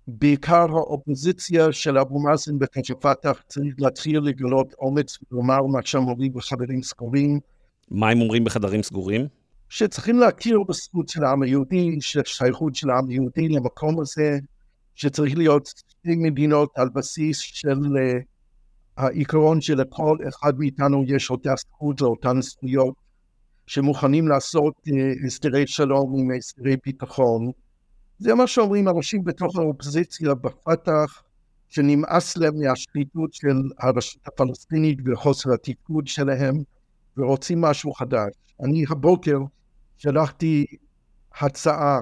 בעיקר 0.07 0.67
האופוזיציה 0.71 1.73
של 1.73 1.99
אבו 1.99 2.23
מאזן 2.23 2.59
פתח, 3.01 3.43
צריך 3.49 3.75
להתחיל 3.79 4.21
לגלות 4.21 4.75
אומץ 4.79 5.19
ולומר 5.33 5.63
מה 5.63 5.79
שהם 5.85 6.09
אומרים 6.09 6.33
בחדרים 6.33 6.83
סגורים. 6.83 7.41
מה 7.93 8.09
הם 8.09 8.21
אומרים 8.21 8.45
בחדרים 8.45 8.83
סגורים? 8.83 9.27
שצריכים 9.69 10.19
להכיר 10.19 10.59
בזכות 10.69 11.09
של 11.09 11.25
העם 11.25 11.43
היהודי, 11.43 11.99
שייכות 12.25 12.75
של 12.75 12.91
העם 12.91 13.09
היהודי 13.09 13.49
למקום 13.49 14.01
הזה, 14.01 14.39
שצריך 14.95 15.37
להיות 15.37 15.67
שתי 15.67 16.17
מדינות 16.17 16.71
על 16.77 16.89
בסיס 16.95 17.39
של 17.39 17.69
uh, 17.69 18.23
העיקרון 18.97 19.61
שלכל 19.61 20.17
אחד 20.29 20.59
מאיתנו 20.59 21.05
יש 21.07 21.31
אותה 21.31 21.55
זכות 21.59 22.01
לאותן 22.01 22.41
זכויות, 22.41 22.95
שמוכנים 23.67 24.29
לעשות 24.29 24.75
uh, 24.89 25.27
הסדרי 25.27 25.67
שלום 25.67 26.15
עם 26.19 26.29
הסדרי 26.39 26.77
ביטחון. 26.85 27.51
זה 28.19 28.35
מה 28.35 28.47
שאומרים 28.47 28.89
אנשים 28.89 29.25
בתוך 29.25 29.59
האופוזיציה 29.59 30.35
בפתח, 30.35 31.23
שנמאס 31.69 32.37
להם 32.37 32.55
מהשחיתות 32.61 33.35
של 33.35 33.57
הרשות 33.79 34.27
הפלסטינית 34.27 34.99
וחוסר 35.07 35.53
התפקוד 35.53 36.07
שלהם, 36.07 36.55
ורוצים 37.17 37.61
משהו 37.61 37.93
חדש. 37.93 38.33
אני 38.61 38.85
הבוקר 38.91 39.39
שלחתי 39.97 40.67
הצעה 41.41 42.01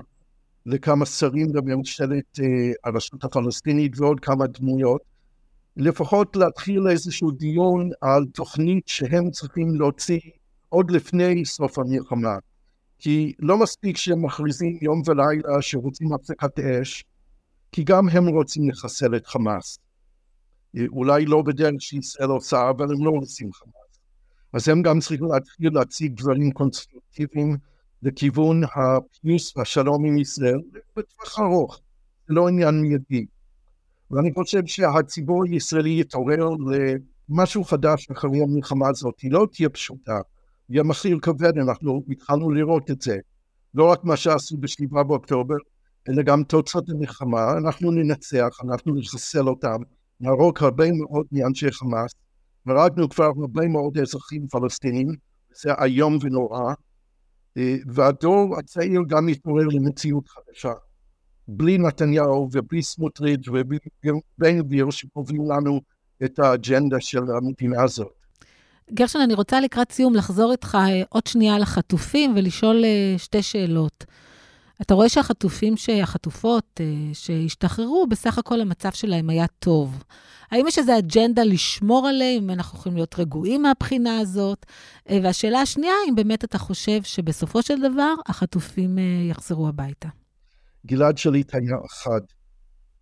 לכמה 0.67 1.07
שרים 1.07 1.53
בממשלת 1.53 2.39
uh, 2.39 2.43
הרשות 2.85 3.25
הפלסטינית 3.25 4.01
ועוד 4.01 4.21
כמה 4.21 4.47
דמויות, 4.47 5.01
לפחות 5.77 6.37
להתחיל 6.37 6.89
איזשהו 6.89 7.31
דיון 7.31 7.91
על 8.01 8.25
תוכנית 8.35 8.89
שהם 8.89 9.31
צריכים 9.31 9.75
להוציא 9.75 10.21
עוד 10.69 10.91
לפני 10.91 11.45
סוף 11.45 11.79
המלחמה. 11.79 12.37
כי 12.99 13.33
לא 13.39 13.59
מספיק 13.59 13.97
שהם 13.97 14.25
מכריזים 14.25 14.79
יום 14.83 15.03
ולילה 15.07 15.63
שרוצים 15.63 16.13
הפסקת 16.13 16.59
אש, 16.59 17.05
כי 17.73 17.85
גם 17.85 18.09
הם 18.09 18.29
רוצים 18.29 18.71
לחסל 18.71 19.17
את 19.17 19.27
חמאס. 19.27 19.79
אולי 20.89 21.27
לא 21.27 21.43
בדרך 21.43 21.75
שישראל 21.81 22.29
עושה, 22.29 22.71
אבל 22.71 22.85
הם 22.85 23.05
לא 23.05 23.11
רוצים 23.11 23.53
חמאס. 23.53 23.80
אז 24.53 24.69
הם 24.69 24.83
גם 24.83 25.01
צריכים 25.01 25.25
להתחיל 25.25 25.75
להציג 25.75 26.21
דברים 26.21 26.51
קונסטרוקטיביים 26.51 27.57
לכיוון 28.03 28.63
הפיוס 28.65 29.57
והשלום 29.57 30.05
עם 30.05 30.19
ישראל 30.19 30.61
בטווח 30.97 31.39
ארוך, 31.39 31.81
זה 32.29 32.35
לא 32.35 32.49
עניין 32.49 32.81
מיידי. 32.81 33.27
ואני 34.11 34.33
חושב 34.35 34.67
שהציבור 34.67 35.45
הישראלי 35.45 36.01
יתעורר 36.01 36.49
למשהו 37.29 37.65
חדש 37.65 38.11
אחרי 38.11 38.43
המלחמה 38.43 38.89
הזאת, 38.89 39.21
היא 39.21 39.33
לא 39.33 39.47
תהיה 39.53 39.69
פשוטה. 39.69 40.21
יהיה 40.71 40.83
מחיר 40.83 41.19
כבד, 41.23 41.59
אנחנו 41.59 42.03
התחלנו 42.11 42.51
לראות 42.51 42.91
את 42.91 43.03
זה. 43.03 43.19
לא 43.75 43.91
רק 43.91 44.05
מה 44.05 44.17
שעשו 44.17 44.57
בשבעה 44.57 45.05
באוקטובר, 45.05 45.57
אלא 46.09 46.23
גם 46.23 46.43
תוצאות 46.43 46.89
המלחמה, 46.91 47.53
אנחנו 47.53 47.91
ננצח, 47.91 48.59
אנחנו 48.65 48.95
נחסל 48.95 49.49
אותם, 49.49 49.77
נהרוג 50.21 50.59
הרבה 50.61 50.93
מאוד 50.93 51.27
מאנשי 51.33 51.71
חמאס, 51.73 52.15
הרגנו 52.67 53.09
כבר 53.09 53.25
הרבה 53.25 53.69
מאוד 53.69 53.99
אזרחים 53.99 54.47
פלסטינים, 54.49 55.09
זה 55.63 55.73
איום 55.83 56.19
ונורא, 56.21 56.75
אה, 57.57 57.77
והדור 57.87 58.59
הצעיר 58.59 59.01
גם 59.09 59.27
מתעורר 59.27 59.67
למציאות 59.67 60.29
חדשה. 60.29 60.73
בלי 61.49 61.79
נתניהו 61.79 62.49
ובלי 62.53 62.83
סמוטריץ' 62.83 63.49
ובלי 63.49 63.79
בן 64.39 64.59
גביר 64.59 64.91
שקובעים 64.91 65.51
לנו 65.51 65.81
את 66.25 66.39
האג'נדה 66.39 66.97
של 67.01 67.23
המדינה 67.37 67.83
הזאת. 67.83 68.13
גרשון, 68.95 69.23
אני 69.23 69.35
רוצה 69.35 69.61
לקראת 69.61 69.93
סיום 69.93 70.15
לחזור 70.15 70.53
איתך 70.53 70.79
אה, 70.81 71.03
עוד 71.09 71.27
שנייה 71.27 71.59
לחטופים 71.59 72.35
ולשאול 72.37 72.85
אה, 72.85 73.19
שתי 73.19 73.43
שאלות. 73.43 74.05
אתה 74.83 74.95
רואה 74.95 75.09
שהחטופים, 75.09 75.75
החטופות 76.03 76.81
אה, 76.81 77.15
שהשתחררו, 77.15 78.07
בסך 78.11 78.39
הכל 78.39 78.61
המצב 78.61 78.91
שלהם 78.93 79.31
היה 79.31 79.47
טוב. 79.59 80.05
האם 80.51 80.67
יש 80.67 80.79
איזו 80.79 80.99
אג'נדה 80.99 81.45
לשמור 81.45 82.09
עליהם, 82.09 82.43
אם 82.43 82.51
אנחנו 82.51 82.79
יכולים 82.79 82.97
להיות 82.97 83.19
רגועים 83.19 83.63
מהבחינה 83.63 84.19
הזאת? 84.19 84.67
והשאלה 85.11 85.61
השנייה, 85.61 85.95
אם 86.09 86.15
באמת 86.15 86.45
אתה 86.45 86.59
חושב 86.59 87.03
שבסופו 87.03 87.63
של 87.63 87.81
דבר 87.93 88.15
החטופים 88.27 88.99
יחזרו 89.31 89.69
הביתה. 89.69 90.09
גלעד 90.87 91.19
שליט 91.19 91.55
היה 91.55 91.77
אחד, 91.87 92.21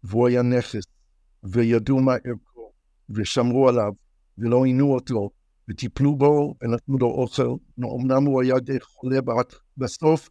והוא 0.05 0.29
היה 0.29 0.43
נכס, 0.43 0.85
וידעו 1.45 2.01
מה 2.01 2.13
ערכו, 2.13 2.73
ושמרו 3.11 3.69
עליו, 3.69 3.93
ולא 4.39 4.65
עינו 4.65 4.95
אותו, 4.95 5.31
וטיפלו 5.71 6.17
בו 6.17 6.55
ונתנו 6.63 6.99
לו 6.99 7.07
אוכל. 7.07 7.55
אמנם 7.79 8.25
הוא 8.25 8.43
היה 8.43 8.59
די 8.59 8.81
חולה 8.81 9.19
בסוף, 9.77 10.29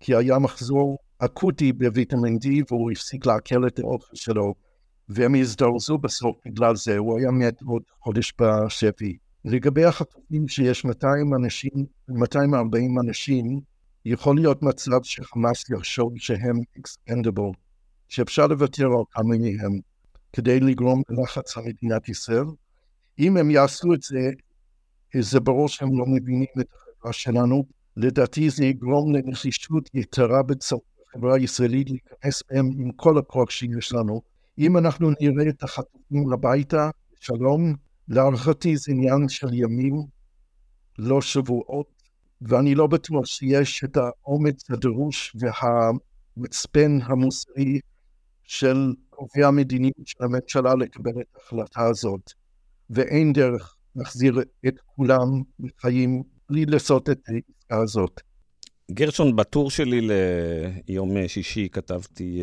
כי 0.00 0.14
היה 0.14 0.38
מחזור 0.38 0.98
אקוטי 1.18 1.72
בוויטמין 1.72 2.38
D 2.44 2.48
והוא 2.70 2.90
הפסיק 2.90 3.26
לעכל 3.26 3.66
את 3.66 3.78
האוכל 3.78 4.16
שלו, 4.16 4.54
והם 5.08 5.34
הזדרזו 5.34 5.98
בסוף 5.98 6.36
בגלל 6.46 6.76
זה, 6.76 6.98
הוא 6.98 7.18
היה 7.18 7.30
מת 7.30 7.62
עוד 7.62 7.82
חודש 8.00 8.32
בשבי. 8.40 9.16
לגבי 9.44 9.84
החטופים 9.84 10.48
שיש 10.48 10.84
200 10.84 11.34
אנשים, 11.34 11.86
240 12.08 12.98
אנשים, 12.98 13.60
יכול 14.04 14.36
להיות 14.36 14.62
מצב 14.62 15.02
שחמאס 15.02 15.70
יחשוב 15.70 16.12
שהם 16.16 16.56
expendable, 16.78 17.52
שאפשר 18.08 18.46
לוותר 18.46 18.84
על 18.84 19.04
כמה 19.10 19.38
מהם 19.38 19.80
כדי 20.32 20.60
לגרום 20.60 21.02
ללחץ 21.08 21.56
על 21.56 21.64
מדינת 21.64 22.08
ישראל. 22.08 22.44
אם 23.18 23.36
הם 23.36 23.50
יעשו 23.50 23.94
את 23.94 24.02
זה, 24.02 24.30
זה 25.20 25.40
ברור 25.40 25.68
שהם 25.68 25.98
לא 25.98 26.04
מבינים 26.06 26.46
את 26.60 26.66
החברה 26.72 27.12
שלנו. 27.12 27.77
לדעתי 28.00 28.50
זה 28.50 28.64
יגרום 28.64 29.14
לנחישות 29.14 29.90
יתרה 29.94 30.42
בחברה 30.42 31.34
הישראלית 31.36 31.90
להיכנס 31.90 32.42
בהם 32.50 32.66
עם 32.78 32.92
כל 32.92 33.18
הכוח 33.18 33.50
שיש 33.50 33.92
לנו. 33.92 34.22
אם 34.58 34.76
אנחנו 34.76 35.10
נראה 35.20 35.48
את 35.48 35.62
החטופים 35.62 36.32
הביתה, 36.32 36.90
שלום, 37.20 37.74
להערכתי 38.08 38.76
זה 38.76 38.92
עניין 38.92 39.28
של 39.28 39.54
ימים, 39.54 40.02
לא 40.98 41.20
שבועות, 41.20 41.86
ואני 42.40 42.74
לא 42.74 42.86
בטוח 42.86 43.26
שיש 43.26 43.84
את 43.84 43.96
האומץ 43.96 44.70
הדרוש 44.70 45.36
והמצפן 46.36 46.98
המוסרי 47.02 47.80
של 48.42 48.94
קובעי 49.10 49.44
המדיניות 49.44 50.06
של 50.06 50.24
הממשלה 50.24 50.74
לקבל 50.74 51.20
את 51.20 51.26
ההחלטה 51.36 51.86
הזאת, 51.86 52.32
ואין 52.90 53.32
דרך 53.32 53.76
להחזיר 53.96 54.40
את 54.68 54.74
כולם 54.96 55.42
לחיים 55.58 56.22
בלי 56.50 56.66
לעשות 56.66 57.10
את 57.10 57.20
העסקה 57.28 57.82
הזאת. 57.82 58.20
גרשון, 58.90 59.36
בטור 59.36 59.70
שלי 59.70 60.08
ליום 60.88 61.28
שישי 61.28 61.68
כתבתי 61.72 62.42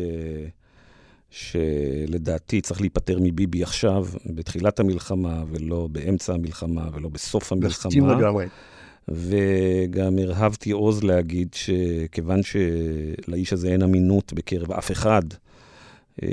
שלדעתי 1.30 2.60
צריך 2.60 2.80
להיפטר 2.80 3.18
מביבי 3.20 3.62
עכשיו, 3.62 4.06
בתחילת 4.26 4.80
המלחמה, 4.80 5.44
ולא 5.50 5.88
באמצע 5.92 6.34
המלחמה, 6.34 6.88
ולא 6.92 7.08
בסוף 7.08 7.52
המלחמה. 7.52 7.88
מסכים 7.88 8.08
לגמרי. 8.08 8.46
וגם 9.08 10.18
הרהבתי 10.18 10.70
עוז 10.70 11.02
להגיד 11.02 11.54
שכיוון 11.54 12.40
שלאיש 12.42 13.52
הזה 13.52 13.68
אין 13.68 13.82
אמינות 13.82 14.32
בקרב 14.32 14.72
אף 14.72 14.92
אחד, 14.92 15.22
אה, 16.22 16.28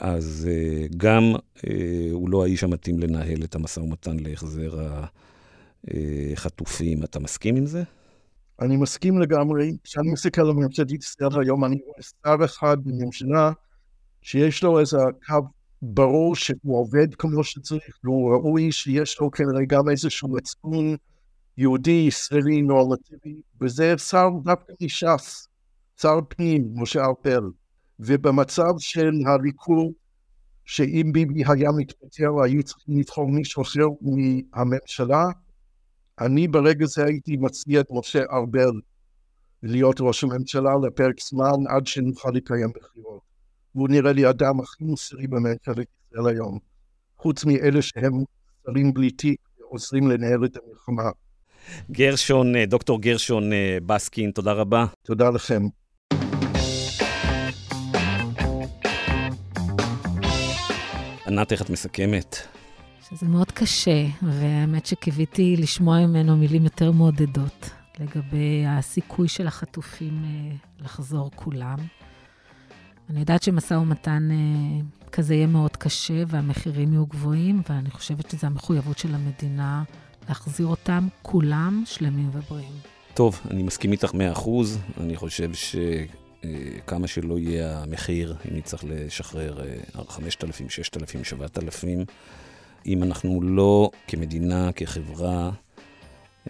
אז 0.00 0.48
אה, 0.50 0.86
גם 0.96 1.32
אה, 1.66 2.08
הוא 2.12 2.30
לא 2.30 2.44
האיש 2.44 2.64
המתאים 2.64 3.00
לנהל 3.00 3.44
את 3.44 3.54
המשא 3.54 3.80
ומתן 3.80 4.16
להחזר 4.16 4.80
החטופים. 6.32 7.04
אתה 7.04 7.20
מסכים 7.20 7.56
עם 7.56 7.66
זה? 7.66 7.82
אני 8.60 8.76
מסכים 8.76 9.18
לגמרי. 9.18 9.76
כשאני 9.84 10.12
מסתכל 10.12 10.40
על 10.40 10.52
ממשלת 10.52 10.90
ישראל 10.90 11.40
היום, 11.40 11.64
אני 11.64 11.76
רואה 11.86 12.02
שר 12.02 12.44
אחד 12.44 12.76
בממשלה 12.84 13.52
שיש 14.22 14.62
לו 14.62 14.80
איזה 14.80 14.98
קו 15.26 15.34
ברור 15.82 16.36
שהוא 16.36 16.78
עובד 16.78 17.14
כמו 17.14 17.44
שצריך, 17.44 17.98
והוא 18.04 18.32
ראוי 18.32 18.72
שיש 18.72 19.20
לו 19.20 19.30
כנראה 19.30 19.64
גם 19.68 19.88
איזשהו 19.88 20.28
מצפון 20.28 20.96
יהודי, 21.58 22.04
ישראלי, 22.08 22.62
נורמטיבי, 22.62 23.40
וזה 23.60 23.98
שר 23.98 24.28
דווקא 24.44 24.72
מש"ס, 24.82 25.48
שר 26.00 26.18
פנים, 26.28 26.70
משה 26.74 27.04
ארבל. 27.04 27.50
ובמצב 28.00 28.72
של 28.78 29.10
הליכוד, 29.26 29.92
שאם 30.64 31.10
ביבי 31.12 31.42
היה 31.48 31.70
מתפטר, 31.76 32.42
היו 32.44 32.62
צריכים 32.62 32.98
לבחור 32.98 33.30
מישהו 33.30 33.62
אחר 33.62 33.86
מהממשלה, 34.00 35.24
אני 36.20 36.48
ברגע 36.48 36.86
זה 36.86 37.04
הייתי 37.04 37.36
מציע 37.36 37.80
את 37.80 37.86
משה 37.90 38.22
ארבל 38.32 38.80
להיות 39.62 39.96
ראש 40.00 40.24
הממשלה 40.24 40.70
לפרק 40.86 41.20
זמן 41.20 41.66
עד 41.68 41.86
שנוכל 41.86 42.30
לקיים 42.34 42.70
בחירות. 42.74 43.20
והוא 43.74 43.88
נראה 43.88 44.12
לי 44.12 44.24
האדם 44.24 44.60
הכי 44.60 44.84
מוסרי 44.84 45.26
בממשלת 45.26 45.86
ישראל 46.12 46.28
היום, 46.28 46.58
חוץ 47.18 47.44
מאלה 47.44 47.82
שהם 47.82 48.24
שרים 48.66 48.94
בלי 48.94 49.10
תיק 49.10 49.40
ועוזרים 49.60 50.08
לנהל 50.10 50.44
את 50.44 50.56
המלחמה. 50.56 51.10
גרשון, 51.90 52.56
אה, 52.56 52.66
דוקטור 52.66 53.00
גרשון 53.00 53.52
אה, 53.52 53.78
בסקין, 53.86 54.30
תודה 54.30 54.52
רבה. 54.52 54.86
תודה 55.02 55.30
לכם. 55.30 55.62
ענת, 61.26 61.52
איך 61.52 61.62
את 61.62 61.70
מסכמת? 61.70 62.55
שזה 63.10 63.26
מאוד 63.26 63.52
קשה, 63.52 64.06
והאמת 64.22 64.86
שקיוויתי 64.86 65.56
לשמוע 65.56 66.06
ממנו 66.06 66.36
מילים 66.36 66.64
יותר 66.64 66.92
מעודדות 66.92 67.70
לגבי 68.00 68.64
הסיכוי 68.66 69.28
של 69.28 69.46
החטופים 69.46 70.24
אה, 70.24 70.56
לחזור 70.84 71.30
כולם. 71.34 71.78
אני 73.10 73.20
יודעת 73.20 73.42
שמשא 73.42 73.74
ומתן 73.74 74.28
אה, 74.30 75.06
כזה 75.12 75.34
יהיה 75.34 75.46
מאוד 75.46 75.76
קשה 75.76 76.22
והמחירים 76.26 76.92
יהיו 76.92 77.06
גבוהים, 77.06 77.62
ואני 77.68 77.90
חושבת 77.90 78.30
שזו 78.30 78.46
המחויבות 78.46 78.98
של 78.98 79.14
המדינה 79.14 79.82
להחזיר 80.28 80.66
אותם 80.66 81.08
כולם 81.22 81.82
שלמים 81.86 82.30
ובריאים. 82.32 82.74
טוב, 83.14 83.40
אני 83.50 83.62
מסכים 83.62 83.92
איתך 83.92 84.10
100%. 84.36 84.48
אני 85.00 85.16
חושב 85.16 85.50
שכמה 85.54 87.06
שלא 87.06 87.38
יהיה 87.38 87.82
המחיר, 87.82 88.36
אם 88.50 88.56
נצטרך 88.56 88.84
לשחרר 88.88 89.58
5,000, 90.08 90.70
6,000, 90.70 91.24
7,000, 91.24 92.04
אם 92.86 93.02
אנחנו 93.02 93.42
לא 93.42 93.90
כמדינה, 94.08 94.72
כחברה, 94.72 95.50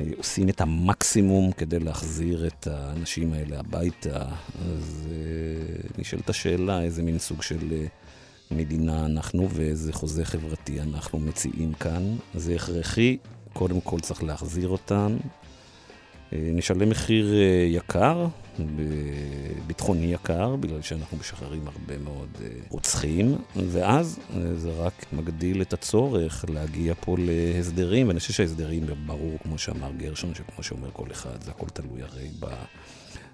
אה, 0.00 0.06
עושים 0.16 0.48
את 0.48 0.60
המקסימום 0.60 1.52
כדי 1.52 1.78
להחזיר 1.78 2.46
את 2.46 2.66
האנשים 2.66 3.32
האלה 3.32 3.58
הביתה, 3.58 4.22
אז 4.68 5.08
uh, 5.08 6.00
נשאלת 6.00 6.30
השאלה 6.30 6.82
איזה 6.82 7.02
מין 7.02 7.18
סוג 7.18 7.42
של 7.42 7.58
uh, 7.58 8.54
מדינה 8.54 9.06
אנחנו 9.06 9.48
ואיזה 9.50 9.92
חוזה 9.92 10.24
חברתי 10.24 10.80
אנחנו 10.80 11.18
מציעים 11.18 11.72
כאן. 11.72 12.16
זה 12.34 12.54
הכרחי, 12.54 13.16
קודם 13.52 13.80
כל 13.80 14.00
צריך 14.00 14.22
להחזיר 14.24 14.68
אותם. 14.68 15.16
נשלם 16.32 16.88
מחיר 16.90 17.34
יקר, 17.66 18.26
ביטחוני 19.66 20.06
יקר, 20.06 20.56
בגלל 20.56 20.82
שאנחנו 20.82 21.16
משחררים 21.16 21.68
הרבה 21.68 21.98
מאוד 21.98 22.28
uh, 22.34 22.40
רוצחים, 22.68 23.36
ואז 23.56 24.18
uh, 24.18 24.34
זה 24.56 24.70
רק 24.70 25.06
מגדיל 25.12 25.62
את 25.62 25.72
הצורך 25.72 26.44
להגיע 26.48 26.94
פה 27.00 27.16
להסדרים, 27.18 28.08
ואני 28.08 28.20
חושב 28.20 28.32
שההסדרים, 28.32 28.86
ברור, 29.06 29.38
כמו 29.42 29.58
שאמר 29.58 29.90
גרשון, 29.96 30.34
שכמו 30.34 30.62
שאומר 30.62 30.88
כל 30.92 31.06
אחד, 31.12 31.42
זה 31.42 31.50
הכל 31.50 31.66
תלוי 31.66 32.02
הרי 32.02 32.28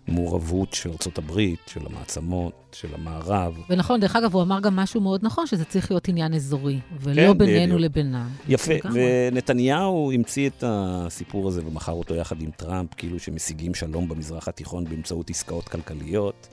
במעורבות 0.09 0.75
של 0.75 0.91
ארה"ב, 0.91 1.41
של 1.67 1.81
המעצמות, 1.87 2.53
של 2.73 2.89
המערב. 2.95 3.55
ונכון, 3.71 4.01
דרך 4.01 4.17
אגב, 4.17 4.35
הוא 4.35 4.43
אמר 4.43 4.61
גם 4.61 4.77
משהו 4.77 5.01
מאוד 5.01 5.21
נכון, 5.23 5.47
שזה 5.47 5.65
צריך 5.65 5.91
להיות 5.91 6.09
עניין 6.09 6.35
אזורי, 6.35 6.81
ולא 7.01 7.33
כן, 7.33 7.39
בינינו 7.39 7.75
בדיוק. 7.75 7.81
לבינם. 7.81 8.29
יפה, 8.49 8.73
ונתניהו 8.93 10.13
המציא 10.15 10.49
את 10.49 10.65
הסיפור 10.67 11.49
הזה 11.49 11.67
ומכר 11.67 11.93
אותו 11.93 12.15
יחד 12.15 12.43
עם 12.43 12.51
טראמפ, 12.51 12.95
כאילו 12.95 13.19
שמשיגים 13.19 13.75
שלום 13.75 14.09
במזרח 14.09 14.49
התיכון 14.49 14.85
באמצעות 14.85 15.31
עסקאות 15.31 15.69
כלכליות. 15.69 16.49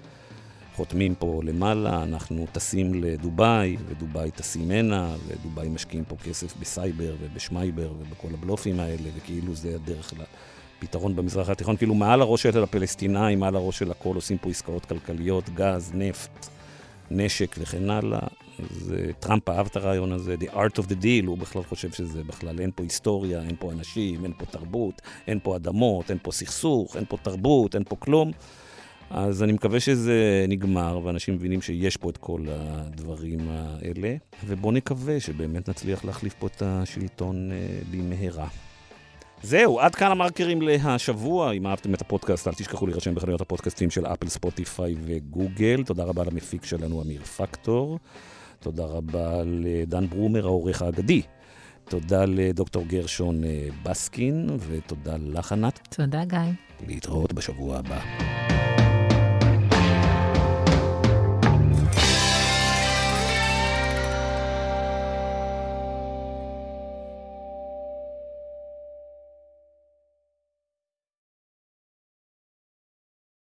חותמים 0.75 1.15
פה 1.15 1.41
למעלה, 1.43 2.03
אנחנו 2.03 2.45
טסים 2.51 3.03
לדובאי, 3.03 3.77
ודובאי 3.87 4.31
טסים 4.31 4.71
הנה, 4.71 5.15
ודובאי 5.27 5.69
משקיעים 5.69 6.03
פה 6.05 6.15
כסף 6.15 6.57
בסייבר 6.59 7.15
ובשמייבר 7.21 7.91
ובכל 7.99 8.27
הבלופים 8.33 8.79
האלה, 8.79 9.09
וכאילו 9.17 9.55
זה 9.55 9.75
הדרך 9.75 10.13
לפתרון 10.79 11.15
במזרח 11.15 11.49
התיכון. 11.49 11.77
כאילו 11.77 11.95
מעל 11.95 12.21
הראש 12.21 12.43
של 12.43 12.63
הפלסטינאים, 12.63 13.39
מעל 13.39 13.55
הראש 13.55 13.79
של 13.79 13.91
הכל, 13.91 14.15
עושים 14.15 14.37
פה 14.37 14.49
עסקאות 14.49 14.85
כלכליות, 14.85 15.49
גז, 15.49 15.91
נפט, 15.93 16.47
נשק 17.11 17.55
וכן 17.59 17.89
הלאה. 17.89 18.19
אז 18.59 18.93
טראמפ 19.19 19.49
אהב 19.49 19.67
את 19.67 19.75
הרעיון 19.75 20.11
הזה, 20.11 20.35
The 20.39 20.53
Art 20.53 20.83
of 20.83 20.85
the 20.85 21.03
Deal, 21.03 21.27
הוא 21.27 21.37
בכלל 21.37 21.63
חושב 21.63 21.91
שזה 21.91 22.23
בכלל, 22.23 22.59
אין 22.59 22.71
פה 22.75 22.83
היסטוריה, 22.83 23.41
אין 23.41 23.55
פה 23.59 23.71
אנשים, 23.71 24.23
אין 24.23 24.33
פה 24.37 24.45
תרבות, 24.45 25.01
אין 25.27 25.39
פה 25.43 25.55
אדמות, 25.55 26.11
אין 26.11 26.17
פה 26.21 26.31
סכסוך, 26.31 26.95
אין 26.95 27.05
פה 27.09 27.17
תרבות, 27.17 27.75
אין 27.75 27.83
פה 27.83 27.95
כלום. 27.95 28.31
אז 29.09 29.43
אני 29.43 29.51
מקווה 29.51 29.79
שזה 29.79 30.45
נגמר, 30.47 30.99
ואנשים 31.03 31.33
מבינים 31.33 31.61
שיש 31.61 31.97
פה 31.97 32.09
את 32.09 32.17
כל 32.17 32.41
הדברים 32.49 33.39
האלה, 33.49 34.15
ובואו 34.45 34.71
נקווה 34.71 35.19
שבאמת 35.19 35.69
נצליח 35.69 36.05
להחליף 36.05 36.33
פה 36.39 36.47
את 36.47 36.61
השלטון 36.65 37.51
אה, 37.51 37.79
במהרה. 37.91 38.47
זהו, 39.43 39.79
עד 39.79 39.95
כאן 39.95 40.11
המרקרים 40.11 40.61
להשבוע. 40.61 41.51
אם 41.51 41.67
אהבתם 41.67 41.93
את 41.93 42.01
הפודקאסט, 42.01 42.47
אל 42.47 42.53
תשכחו 42.53 42.87
להירשם 42.87 43.15
בחנויות 43.15 43.41
הפודקאסטים 43.41 43.89
של 43.89 44.05
אפל, 44.05 44.27
ספוטיפיי 44.27 44.95
וגוגל. 45.01 45.83
תודה 45.83 46.03
רבה 46.03 46.23
למפיק 46.23 46.65
שלנו, 46.65 47.01
אמיר 47.01 47.23
פקטור. 47.23 47.99
תודה 48.59 48.85
רבה 48.85 49.41
לדן 49.45 50.07
ברומר, 50.07 50.45
העורך 50.45 50.81
האגדי. 50.81 51.21
תודה 51.89 52.25
לדוקטור 52.25 52.85
גרשון 52.85 53.43
אה, 53.43 53.67
בסקין, 53.83 54.49
ותודה 54.67 55.15
לך, 55.19 55.51
ענת. 55.51 55.95
תודה, 55.95 56.25
גיא. 56.25 56.39
להתראות 56.87 57.33
בשבוע 57.33 57.77
הבא. 57.77 58.58